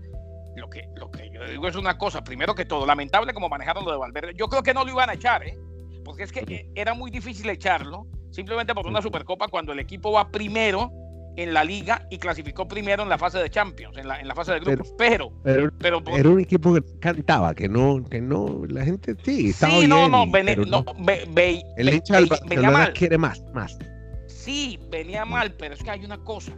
Lo 0.56 0.68
que, 0.68 0.82
lo 0.96 1.10
que 1.10 1.30
yo 1.32 1.44
digo 1.46 1.66
es 1.66 1.76
una 1.76 1.96
cosa, 1.96 2.22
primero 2.22 2.54
que 2.54 2.66
todo, 2.66 2.84
lamentable 2.84 3.32
como 3.32 3.48
manejaron 3.48 3.84
lo 3.84 3.92
de 3.92 3.96
Valverde. 3.98 4.34
Yo 4.36 4.48
creo 4.48 4.62
que 4.62 4.74
no 4.74 4.84
lo 4.84 4.90
iban 4.90 5.08
a 5.08 5.14
echar, 5.14 5.42
¿eh? 5.46 5.56
Porque 6.04 6.24
es 6.24 6.32
que 6.32 6.40
eh, 6.48 6.70
era 6.74 6.94
muy 6.94 7.10
difícil 7.10 7.48
echarlo, 7.50 8.06
simplemente 8.30 8.74
por 8.74 8.86
una 8.86 9.02
Supercopa 9.02 9.48
cuando 9.48 9.72
el 9.72 9.78
equipo 9.78 10.12
va 10.12 10.30
primero 10.30 10.90
en 11.36 11.54
la 11.54 11.64
liga 11.64 12.06
y 12.10 12.18
clasificó 12.18 12.68
primero 12.68 13.02
en 13.02 13.08
la 13.08 13.16
fase 13.16 13.38
de 13.38 13.48
Champions, 13.48 13.96
en 13.96 14.06
la, 14.06 14.20
en 14.20 14.28
la 14.28 14.34
fase 14.34 14.52
de 14.52 14.60
grupos. 14.60 14.92
Pero, 14.98 15.32
Pero 15.42 15.70
pero, 15.78 16.04
por- 16.04 16.18
era 16.18 16.28
un 16.28 16.40
equipo 16.40 16.74
que 16.74 16.82
cantaba, 17.00 17.54
que 17.54 17.68
no, 17.70 18.04
que 18.04 18.20
no, 18.20 18.64
la 18.68 18.84
gente 18.84 19.16
sí, 19.24 19.48
estaba 19.50 19.80
sí, 19.80 19.86
no, 19.86 19.96
bien, 19.96 20.10
no, 20.10 20.26
vene- 20.26 20.54
pero 20.56 20.66
no, 20.66 20.84
ve- 20.98 21.26
ve- 21.30 21.62
El 21.78 22.02
venía 22.48 22.70
mal. 22.70 22.92
quiere 22.92 23.16
más, 23.16 23.42
más. 23.54 23.78
Sí, 24.26 24.78
venía 24.90 25.24
mal, 25.24 25.54
pero 25.56 25.74
es 25.74 25.82
que 25.82 25.90
hay 25.90 26.04
una 26.04 26.18
cosa. 26.22 26.52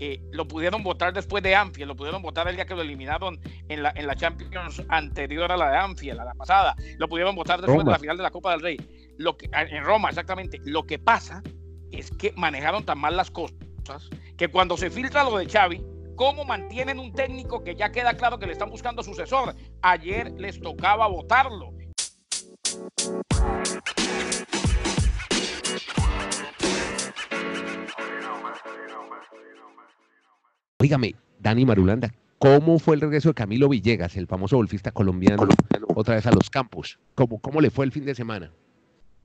Eh, 0.00 0.18
lo 0.32 0.48
pudieron 0.48 0.82
votar 0.82 1.12
después 1.12 1.42
de 1.42 1.54
Anfield, 1.54 1.88
lo 1.88 1.94
pudieron 1.94 2.22
votar 2.22 2.48
el 2.48 2.56
día 2.56 2.64
que 2.64 2.74
lo 2.74 2.80
eliminaron 2.80 3.38
en 3.68 3.82
la, 3.82 3.92
en 3.94 4.06
la 4.06 4.16
Champions 4.16 4.82
anterior 4.88 5.52
a 5.52 5.58
la 5.58 5.70
de 5.70 5.76
Anfield, 5.76 6.18
a 6.18 6.24
la 6.24 6.34
pasada. 6.34 6.74
Lo 6.96 7.06
pudieron 7.06 7.36
votar 7.36 7.60
después 7.60 7.78
de 7.78 7.84
Roma. 7.84 7.92
la 7.92 7.98
final 7.98 8.16
de 8.16 8.22
la 8.22 8.30
Copa 8.30 8.52
del 8.52 8.62
Rey. 8.62 8.76
Lo 9.18 9.36
que, 9.36 9.50
en 9.52 9.84
Roma, 9.84 10.08
exactamente. 10.08 10.58
Lo 10.64 10.84
que 10.84 10.98
pasa 10.98 11.42
es 11.92 12.10
que 12.12 12.32
manejaron 12.34 12.84
tan 12.84 12.98
mal 12.98 13.14
las 13.14 13.30
cosas 13.30 13.56
que 14.38 14.48
cuando 14.48 14.78
se 14.78 14.90
filtra 14.90 15.22
lo 15.22 15.36
de 15.36 15.46
Xavi, 15.46 15.84
¿cómo 16.16 16.44
mantienen 16.46 16.98
un 16.98 17.12
técnico 17.12 17.62
que 17.62 17.76
ya 17.76 17.92
queda 17.92 18.14
claro 18.14 18.38
que 18.38 18.46
le 18.46 18.52
están 18.52 18.70
buscando 18.70 19.02
sucesor? 19.02 19.54
Ayer 19.82 20.32
les 20.38 20.60
tocaba 20.62 21.06
votarlo. 21.08 21.74
Óigame, 30.82 31.14
Dani 31.38 31.66
Marulanda, 31.66 32.10
¿cómo 32.38 32.78
fue 32.78 32.94
el 32.94 33.02
regreso 33.02 33.28
de 33.28 33.34
Camilo 33.34 33.68
Villegas, 33.68 34.16
el 34.16 34.26
famoso 34.26 34.56
golfista 34.56 34.92
colombiano, 34.92 35.46
otra 35.94 36.14
vez 36.14 36.26
a 36.26 36.32
los 36.32 36.48
campos? 36.48 36.98
¿Cómo, 37.14 37.38
¿Cómo 37.38 37.60
le 37.60 37.70
fue 37.70 37.84
el 37.84 37.92
fin 37.92 38.06
de 38.06 38.14
semana? 38.14 38.50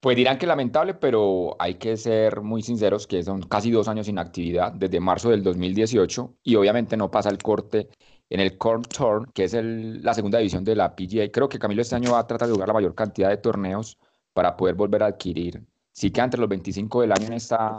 Pues 0.01 0.17
dirán 0.17 0.37
que 0.37 0.47
lamentable, 0.47 0.95
pero 0.95 1.55
hay 1.57 1.75
que 1.75 1.95
ser 1.95 2.41
muy 2.41 2.61
sinceros 2.61 3.07
que 3.07 3.23
son 3.23 3.41
casi 3.43 3.71
dos 3.71 3.87
años 3.87 4.07
sin 4.07 4.19
actividad, 4.19 4.73
desde 4.73 4.99
marzo 4.99 5.29
del 5.29 5.43
2018, 5.43 6.33
y 6.43 6.55
obviamente 6.55 6.97
no 6.97 7.09
pasa 7.09 7.29
el 7.29 7.37
corte 7.37 7.87
en 8.29 8.41
el 8.41 8.57
Corn 8.57 8.83
Tour, 8.83 9.31
que 9.31 9.45
es 9.45 9.53
el- 9.53 10.03
la 10.03 10.13
segunda 10.13 10.39
división 10.39 10.65
de 10.65 10.75
la 10.75 10.93
PGA. 10.93 11.31
Creo 11.31 11.47
que 11.47 11.57
Camilo 11.57 11.81
este 11.81 11.95
año 11.95 12.11
va 12.11 12.19
a 12.19 12.27
tratar 12.27 12.49
de 12.49 12.53
jugar 12.53 12.67
la 12.67 12.73
mayor 12.73 12.93
cantidad 12.95 13.29
de 13.29 13.37
torneos 13.37 13.97
para 14.33 14.57
poder 14.57 14.75
volver 14.75 15.03
a 15.03 15.07
adquirir. 15.07 15.61
Si 15.95 16.11
queda 16.11 16.25
entre 16.25 16.41
los 16.41 16.49
25 16.49 17.01
del 17.01 17.13
año 17.13 17.27
en 17.27 17.33
esta, 17.33 17.77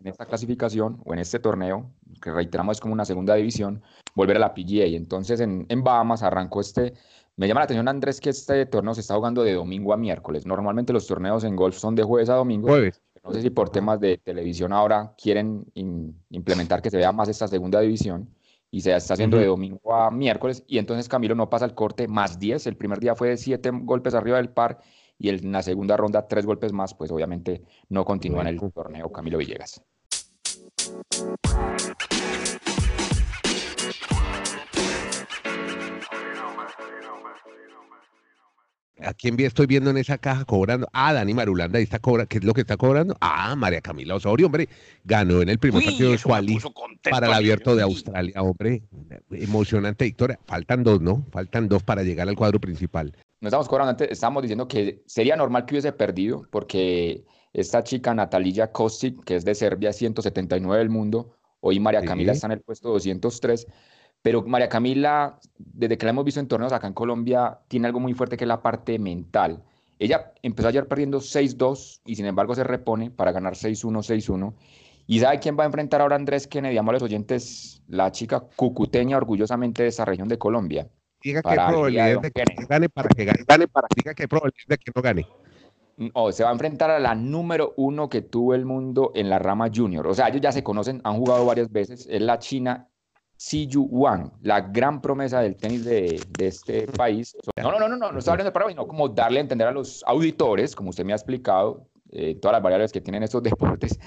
en 0.00 0.06
esta 0.06 0.24
clasificación 0.24 0.98
o 1.04 1.12
en 1.12 1.18
este 1.18 1.38
torneo, 1.40 1.90
que 2.22 2.32
reiteramos 2.32 2.78
es 2.78 2.80
como 2.80 2.94
una 2.94 3.04
segunda 3.04 3.34
división, 3.34 3.82
volver 4.14 4.36
a 4.36 4.40
la 4.40 4.54
PGA. 4.54 4.86
Entonces 4.96 5.40
en, 5.40 5.66
en 5.68 5.84
Bahamas 5.84 6.22
arrancó 6.22 6.62
este 6.62 6.94
me 7.36 7.46
llama 7.48 7.60
la 7.60 7.64
atención, 7.64 7.88
Andrés, 7.88 8.18
que 8.20 8.30
este 8.30 8.64
torneo 8.66 8.94
se 8.94 9.02
está 9.02 9.14
jugando 9.14 9.42
de 9.42 9.52
domingo 9.54 9.92
a 9.92 9.96
miércoles. 9.98 10.46
Normalmente 10.46 10.92
los 10.92 11.06
torneos 11.06 11.44
en 11.44 11.54
golf 11.54 11.76
son 11.76 11.94
de 11.94 12.02
jueves 12.02 12.28
a 12.30 12.34
domingo. 12.34 12.68
Jueves. 12.68 13.00
No 13.22 13.32
sé 13.32 13.42
si 13.42 13.50
por 13.50 13.68
temas 13.70 14.00
de 14.00 14.16
televisión 14.18 14.72
ahora 14.72 15.14
quieren 15.16 15.66
in- 15.74 16.18
implementar 16.30 16.80
que 16.80 16.90
se 16.90 16.96
vea 16.96 17.12
más 17.12 17.28
esta 17.28 17.46
segunda 17.46 17.80
división 17.80 18.28
y 18.70 18.80
se 18.80 18.94
está 18.94 19.14
haciendo 19.14 19.36
de 19.36 19.44
Ujú. 19.44 19.52
domingo 19.52 19.94
a 19.94 20.10
miércoles. 20.10 20.64
Y 20.66 20.78
entonces 20.78 21.08
Camilo 21.08 21.34
no 21.34 21.48
pasa 21.50 21.66
el 21.66 21.74
corte 21.74 22.08
más 22.08 22.38
10. 22.38 22.66
El 22.66 22.76
primer 22.76 23.00
día 23.00 23.14
fue 23.14 23.28
de 23.28 23.36
7 23.36 23.70
golpes 23.72 24.14
arriba 24.14 24.38
del 24.38 24.50
par 24.50 24.80
y 25.20 25.28
en 25.28 25.52
la 25.52 25.62
segunda 25.62 25.96
ronda 25.96 26.26
3 26.26 26.46
golpes 26.46 26.72
más. 26.72 26.94
Pues 26.94 27.12
obviamente 27.12 27.62
no 27.90 28.04
continúa 28.04 28.40
en 28.40 28.48
el 28.48 28.72
torneo 28.72 29.12
Camilo 29.12 29.38
Villegas. 29.38 29.82
¿A 39.02 39.14
quién 39.14 39.40
estoy 39.40 39.66
viendo 39.66 39.90
en 39.90 39.96
esa 39.96 40.18
caja 40.18 40.44
cobrando? 40.44 40.86
Ah, 40.92 41.14
Dani 41.14 41.32
Marulanda, 41.32 41.78
ahí 41.78 41.84
está 41.84 41.98
cobra, 41.98 42.26
¿qué 42.26 42.36
es 42.38 42.44
lo 42.44 42.52
que 42.52 42.60
está 42.60 42.76
cobrando? 42.76 43.16
Ah, 43.20 43.56
María 43.56 43.80
Camila 43.80 44.14
Osorio, 44.14 44.46
hombre, 44.46 44.68
ganó 45.04 45.40
en 45.40 45.48
el 45.48 45.58
primer 45.58 45.78
Uy, 45.78 45.86
partido 45.86 46.10
de 46.12 46.18
contento 46.18 47.10
para 47.10 47.28
el 47.28 47.32
abierto 47.32 47.74
de. 47.74 47.82
Australia, 47.82 48.42
hombre. 48.42 48.82
Emocionante 49.30 50.04
victoria. 50.04 50.38
Faltan 50.46 50.82
dos, 50.82 51.00
¿no? 51.00 51.24
Faltan 51.32 51.68
dos 51.68 51.82
para 51.82 52.02
llegar 52.02 52.28
al 52.28 52.36
cuadro 52.36 52.60
principal. 52.60 53.14
No 53.40 53.48
estamos 53.48 53.68
cobrando 53.68 53.90
antes, 53.90 54.10
estábamos 54.10 54.42
diciendo 54.42 54.68
que 54.68 55.02
sería 55.06 55.34
normal 55.34 55.64
que 55.64 55.74
hubiese 55.74 55.92
perdido 55.92 56.46
porque 56.50 57.24
esta 57.52 57.82
chica 57.82 58.14
Natalia 58.14 58.70
Kostic, 58.70 59.24
que 59.24 59.36
es 59.36 59.44
de 59.44 59.54
Serbia, 59.54 59.92
179 59.92 60.78
del 60.78 60.90
mundo, 60.90 61.32
hoy 61.60 61.80
María 61.80 62.02
Camila 62.02 62.32
Sí. 62.32 62.36
está 62.36 62.46
en 62.48 62.52
el 62.52 62.60
puesto 62.60 62.90
203, 62.90 63.66
pero 64.22 64.42
María 64.42 64.68
Camila, 64.68 65.38
desde 65.56 65.96
que 65.96 66.04
la 66.04 66.10
hemos 66.10 66.24
visto 66.24 66.38
en 66.38 66.48
torneos 66.48 66.72
acá 66.72 66.86
en 66.86 66.92
Colombia, 66.92 67.60
tiene 67.68 67.86
algo 67.86 67.98
muy 67.98 68.12
fuerte 68.12 68.36
que 68.36 68.44
es 68.44 68.48
la 68.48 68.62
parte 68.62 68.98
mental. 68.98 69.62
Ella 69.98 70.32
empezó 70.42 70.68
ayer 70.68 70.86
perdiendo 70.86 71.20
6-2 71.20 72.02
y 72.04 72.16
sin 72.16 72.26
embargo 72.26 72.54
se 72.54 72.64
repone 72.64 73.10
para 73.10 73.32
ganar 73.32 73.54
6-1, 73.54 74.02
6-1. 74.02 74.54
¿Y 75.06 75.18
sabe 75.20 75.40
quién 75.40 75.58
va 75.58 75.62
a 75.64 75.66
enfrentar 75.66 76.02
ahora 76.02 76.16
Andrés 76.16 76.46
Kennedy? 76.46 76.74
Llamo 76.74 76.90
a 76.90 76.94
los 76.94 77.02
oyentes, 77.02 77.82
la 77.88 78.12
chica 78.12 78.40
cucuteña 78.54 79.16
orgullosamente 79.16 79.82
de 79.82 79.88
esa 79.88 80.04
región 80.04 80.28
de 80.28 80.38
Colombia. 80.38 80.88
Diga 81.22 81.42
de 81.42 81.56
probabilidad 81.56 82.20
de 82.20 82.30
que 82.30 82.30
Kennedy. 82.30 82.66
gane 82.68 82.88
para 82.88 83.08
que 83.08 83.24
gane, 83.24 83.44
gane 83.46 83.68
para 83.68 83.88
diga 83.94 84.14
que 84.14 84.22
hay 84.22 84.26
probabilidad 84.26 84.68
de 84.68 84.78
que 84.78 84.92
no 84.94 85.02
gane. 85.02 85.26
O 86.14 86.32
se 86.32 86.42
va 86.44 86.48
a 86.48 86.52
enfrentar 86.52 86.90
a 86.90 86.98
la 86.98 87.14
número 87.14 87.74
uno 87.76 88.08
que 88.08 88.22
tuvo 88.22 88.54
el 88.54 88.64
mundo 88.64 89.12
en 89.14 89.28
la 89.28 89.38
rama 89.38 89.68
junior. 89.74 90.06
O 90.06 90.14
sea, 90.14 90.28
ellos 90.28 90.40
ya 90.40 90.50
se 90.50 90.62
conocen, 90.62 91.00
han 91.04 91.16
jugado 91.16 91.44
varias 91.44 91.70
veces. 91.70 92.06
Es 92.10 92.22
la 92.22 92.38
china 92.38 92.88
Yu 93.50 93.82
Wang, 93.90 94.30
la 94.42 94.60
gran 94.60 95.00
promesa 95.00 95.40
del 95.40 95.56
tenis 95.56 95.84
de, 95.84 96.22
de 96.38 96.46
este 96.46 96.86
país. 96.86 97.36
No, 97.56 97.70
no, 97.70 97.78
no, 97.78 97.88
no, 97.88 97.96
no, 97.96 98.12
no 98.12 98.18
estoy 98.18 98.32
hablando 98.32 98.48
de 98.48 98.52
Paraguay, 98.52 98.74
sino 98.74 98.86
como 98.86 99.08
darle 99.08 99.38
a 99.38 99.42
entender 99.42 99.66
a 99.66 99.72
los 99.72 100.04
auditores, 100.06 100.76
como 100.76 100.90
usted 100.90 101.04
me 101.04 101.12
ha 101.12 101.16
explicado, 101.16 101.86
eh, 102.10 102.34
todas 102.36 102.54
las 102.54 102.62
variables 102.62 102.92
que 102.92 103.00
tienen 103.00 103.22
estos 103.22 103.42
deportes. 103.42 103.98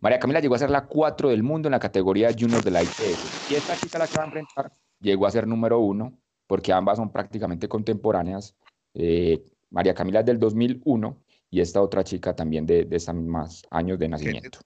María 0.00 0.18
Camila 0.18 0.40
llegó 0.40 0.56
a 0.56 0.58
ser 0.58 0.70
la 0.70 0.86
cuatro 0.86 1.28
del 1.28 1.42
mundo 1.42 1.68
en 1.68 1.72
la 1.72 1.78
categoría 1.78 2.30
junior 2.38 2.62
de 2.62 2.70
la 2.70 2.82
ITF. 2.82 3.50
Y 3.50 3.54
esta 3.54 3.76
chica 3.76 3.98
la 3.98 4.06
que 4.06 4.16
va 4.16 4.24
a 4.24 4.26
enfrentar 4.26 4.72
llegó 5.00 5.26
a 5.26 5.30
ser 5.30 5.46
número 5.46 5.78
uno, 5.78 6.12
porque 6.52 6.70
ambas 6.70 6.98
son 6.98 7.10
prácticamente 7.10 7.66
contemporáneas. 7.66 8.54
Eh, 8.92 9.42
María 9.70 9.94
Camila 9.94 10.20
es 10.20 10.26
del 10.26 10.38
2001 10.38 11.16
y 11.50 11.62
esta 11.62 11.80
otra 11.80 12.04
chica 12.04 12.36
también 12.36 12.66
de, 12.66 12.84
de 12.84 12.94
esos 12.94 13.14
mismos 13.14 13.64
años 13.70 13.98
de 13.98 14.06
nacimiento. 14.10 14.58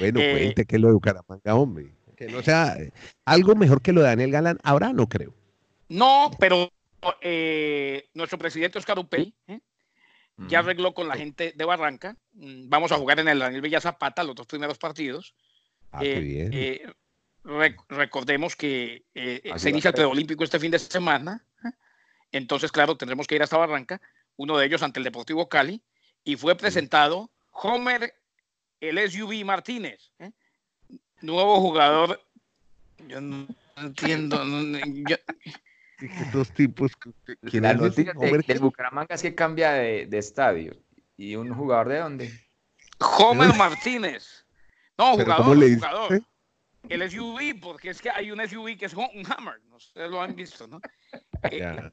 Bueno, 0.00 0.20
Eh, 0.20 0.32
cuente 0.32 0.64
que 0.64 0.80
lo 0.80 0.88
de 0.88 0.94
Bucaramanga, 0.94 1.54
hombre. 1.54 1.94
Que 2.16 2.26
no 2.26 2.42
sea 2.42 2.76
eh, 2.78 2.90
algo 3.24 3.54
mejor 3.54 3.80
que 3.80 3.92
lo 3.92 4.00
de 4.00 4.08
Daniel 4.08 4.32
Galán. 4.32 4.58
Ahora 4.64 4.92
no 4.92 5.08
creo. 5.08 5.32
No, 5.88 6.32
pero 6.40 6.68
eh, 7.20 8.08
nuestro 8.12 8.38
presidente 8.40 8.76
Oscar 8.80 8.98
Upey, 8.98 9.32
¿eh? 9.46 9.60
ya 10.48 10.58
arregló 10.58 10.94
con 10.94 11.06
la 11.06 11.14
gente 11.14 11.52
de 11.56 11.64
Barranca. 11.64 12.16
Mm, 12.32 12.68
vamos 12.68 12.90
a 12.90 12.96
jugar 12.96 13.20
en 13.20 13.28
el 13.28 13.38
Daniel 13.38 13.62
Villa 13.62 13.80
Zapata 13.80 14.24
los 14.24 14.34
dos 14.34 14.48
primeros 14.48 14.78
partidos. 14.78 15.36
Ah, 15.92 16.00
qué 16.00 16.16
Eh, 16.16 16.20
bien. 16.20 16.92
Eh, 17.46 17.48
rec- 17.48 17.84
recordemos 17.88 18.56
que 18.56 19.04
eh, 19.14 19.42
Así 19.52 19.64
se 19.64 19.70
inicia 19.70 19.88
el 19.88 19.94
preolímpico 19.94 20.44
este 20.44 20.58
fin 20.58 20.70
de 20.70 20.78
semana. 20.78 21.44
¿eh? 21.64 21.70
Entonces, 22.32 22.72
claro, 22.72 22.96
tendremos 22.96 23.26
que 23.26 23.34
ir 23.36 23.42
hasta 23.42 23.56
Barranca, 23.56 24.00
uno 24.36 24.56
de 24.58 24.66
ellos 24.66 24.82
ante 24.82 25.00
el 25.00 25.04
Deportivo 25.04 25.48
Cali, 25.48 25.82
y 26.24 26.36
fue 26.36 26.56
presentado 26.56 27.30
Homer, 27.52 28.14
el 28.80 28.98
SUV 29.10 29.44
Martínez, 29.44 30.10
¿eh? 30.18 30.30
nuevo 31.22 31.60
jugador. 31.60 32.20
Yo 33.08 33.20
no 33.20 33.46
entiendo. 33.76 34.44
no- 34.44 34.78
yo- 35.08 35.16
Dos 36.32 36.50
tipos. 36.52 36.92
¿Quién 37.50 37.62
La 37.62 37.72
noticia 37.72 38.12
de- 38.12 38.18
Homer, 38.18 38.44
del 38.44 38.58
Bucaramanga 38.58 39.14
es 39.14 39.22
que 39.22 39.34
cambia 39.34 39.72
de, 39.72 40.06
de 40.06 40.18
estadio. 40.18 40.76
¿Y 41.16 41.36
un 41.36 41.54
jugador 41.54 41.88
de 41.88 41.98
dónde? 41.98 42.40
Homer 43.00 43.54
Martínez. 43.56 44.44
No, 44.98 45.16
¿Pero 45.16 45.34
jugador, 45.36 45.74
jugador. 45.74 46.22
El 46.88 47.10
SUV, 47.10 47.60
porque 47.60 47.90
es 47.90 48.00
que 48.00 48.10
hay 48.10 48.30
un 48.30 48.46
SUV 48.46 48.76
que 48.76 48.86
es 48.86 48.94
un 48.94 49.24
Hammer, 49.30 49.60
no 49.68 49.78
sé, 49.80 50.08
lo 50.08 50.20
han 50.20 50.34
visto, 50.34 50.66
¿no? 50.66 50.80
Eh. 51.52 51.90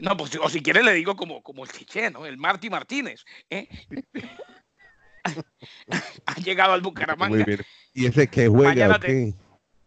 No, 0.00 0.16
pues 0.16 0.34
o 0.36 0.48
si 0.48 0.62
quiere 0.62 0.82
le 0.82 0.94
digo 0.94 1.14
como, 1.14 1.42
como 1.42 1.64
el 1.64 1.70
chiché, 1.70 2.10
¿no? 2.10 2.24
El 2.24 2.38
Marty 2.38 2.70
Martínez. 2.70 3.24
¿eh? 3.50 3.68
ha 6.26 6.34
llegado 6.36 6.72
al 6.72 6.80
Bucaramanga. 6.80 7.34
Muy 7.36 7.44
bien. 7.44 7.60
¿Y 7.92 8.06
ese 8.06 8.28
que 8.28 8.48
juega 8.48 8.98
te-? 8.98 9.34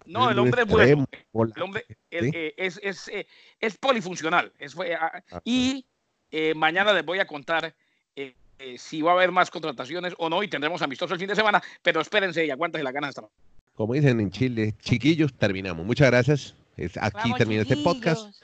No, 0.05 0.29
el 0.29 0.37
hombre 0.37 0.63
es 0.63 0.67
bueno. 0.67 1.07
El 1.33 1.61
hombre 1.63 1.85
el, 2.11 2.25
¿Sí? 2.25 2.31
eh, 2.33 2.53
es, 2.57 2.79
es, 2.83 3.07
eh, 3.07 3.27
es 3.59 3.77
polifuncional. 3.77 4.53
Es, 4.59 4.75
fue, 4.75 4.93
ah, 4.93 5.23
Ajá. 5.29 5.41
y 5.43 5.87
eh, 6.31 6.53
mañana 6.53 6.93
les 6.93 7.05
voy 7.05 7.19
a 7.19 7.27
contar 7.27 7.73
eh, 8.15 8.35
eh, 8.59 8.77
si 8.77 9.01
va 9.01 9.11
a 9.11 9.15
haber 9.15 9.31
más 9.31 9.49
contrataciones 9.49 10.13
o 10.17 10.29
no 10.29 10.43
y 10.43 10.47
tendremos 10.47 10.81
amistoso 10.81 11.13
el 11.13 11.19
fin 11.19 11.29
de 11.29 11.35
semana, 11.35 11.61
pero 11.81 12.01
espérense 12.01 12.45
y 12.45 12.51
aguántense 12.51 12.83
las 12.83 12.93
ganas 12.93 13.09
hasta 13.09 13.29
Como 13.77 13.93
dicen 13.93 14.19
en 14.19 14.31
Chile, 14.31 14.73
chiquillos, 14.81 15.31
terminamos. 15.37 15.85
Muchas 15.85 16.09
gracias. 16.09 16.55
Es- 16.75 16.97
aquí 16.97 17.19
Vamos, 17.29 17.37
termina 17.37 17.61
este 17.61 17.77
podcast. 17.77 18.35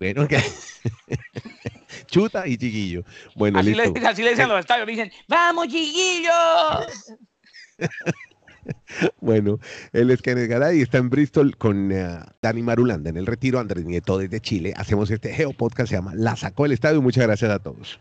Bueno, 0.00 0.26
que... 0.26 0.38
Chuta 2.06 2.46
y 2.48 2.56
chiquillo. 2.56 3.04
Bueno, 3.36 3.58
Así 3.58 3.74
listo. 3.74 3.92
le, 4.00 4.06
así 4.06 4.22
le 4.22 4.30
dicen 4.30 4.48
los 4.48 4.58
estadios, 4.60 4.86
dicen, 4.86 5.12
¡Vamos, 5.28 5.68
chiquillos! 5.68 7.12
Bueno, 9.20 9.58
él 9.92 10.12
es 10.12 10.22
Kenneth 10.22 10.48
Garay, 10.48 10.82
está 10.82 10.98
en 10.98 11.10
Bristol 11.10 11.56
con 11.56 11.90
eh, 11.90 12.20
Dani 12.40 12.62
Marulanda 12.62 13.10
en 13.10 13.16
el 13.16 13.26
retiro, 13.26 13.58
Andrés 13.58 13.84
Nieto 13.84 14.18
desde 14.18 14.38
Chile. 14.40 14.72
Hacemos 14.76 15.10
este 15.10 15.34
Geo 15.34 15.52
Podcast, 15.52 15.90
se 15.90 15.96
llama 15.96 16.12
La 16.14 16.36
Sacó 16.36 16.64
el 16.66 16.70
Estadio. 16.70 17.02
Muchas 17.02 17.24
gracias 17.24 17.50
a 17.50 17.58
todos. 17.58 17.98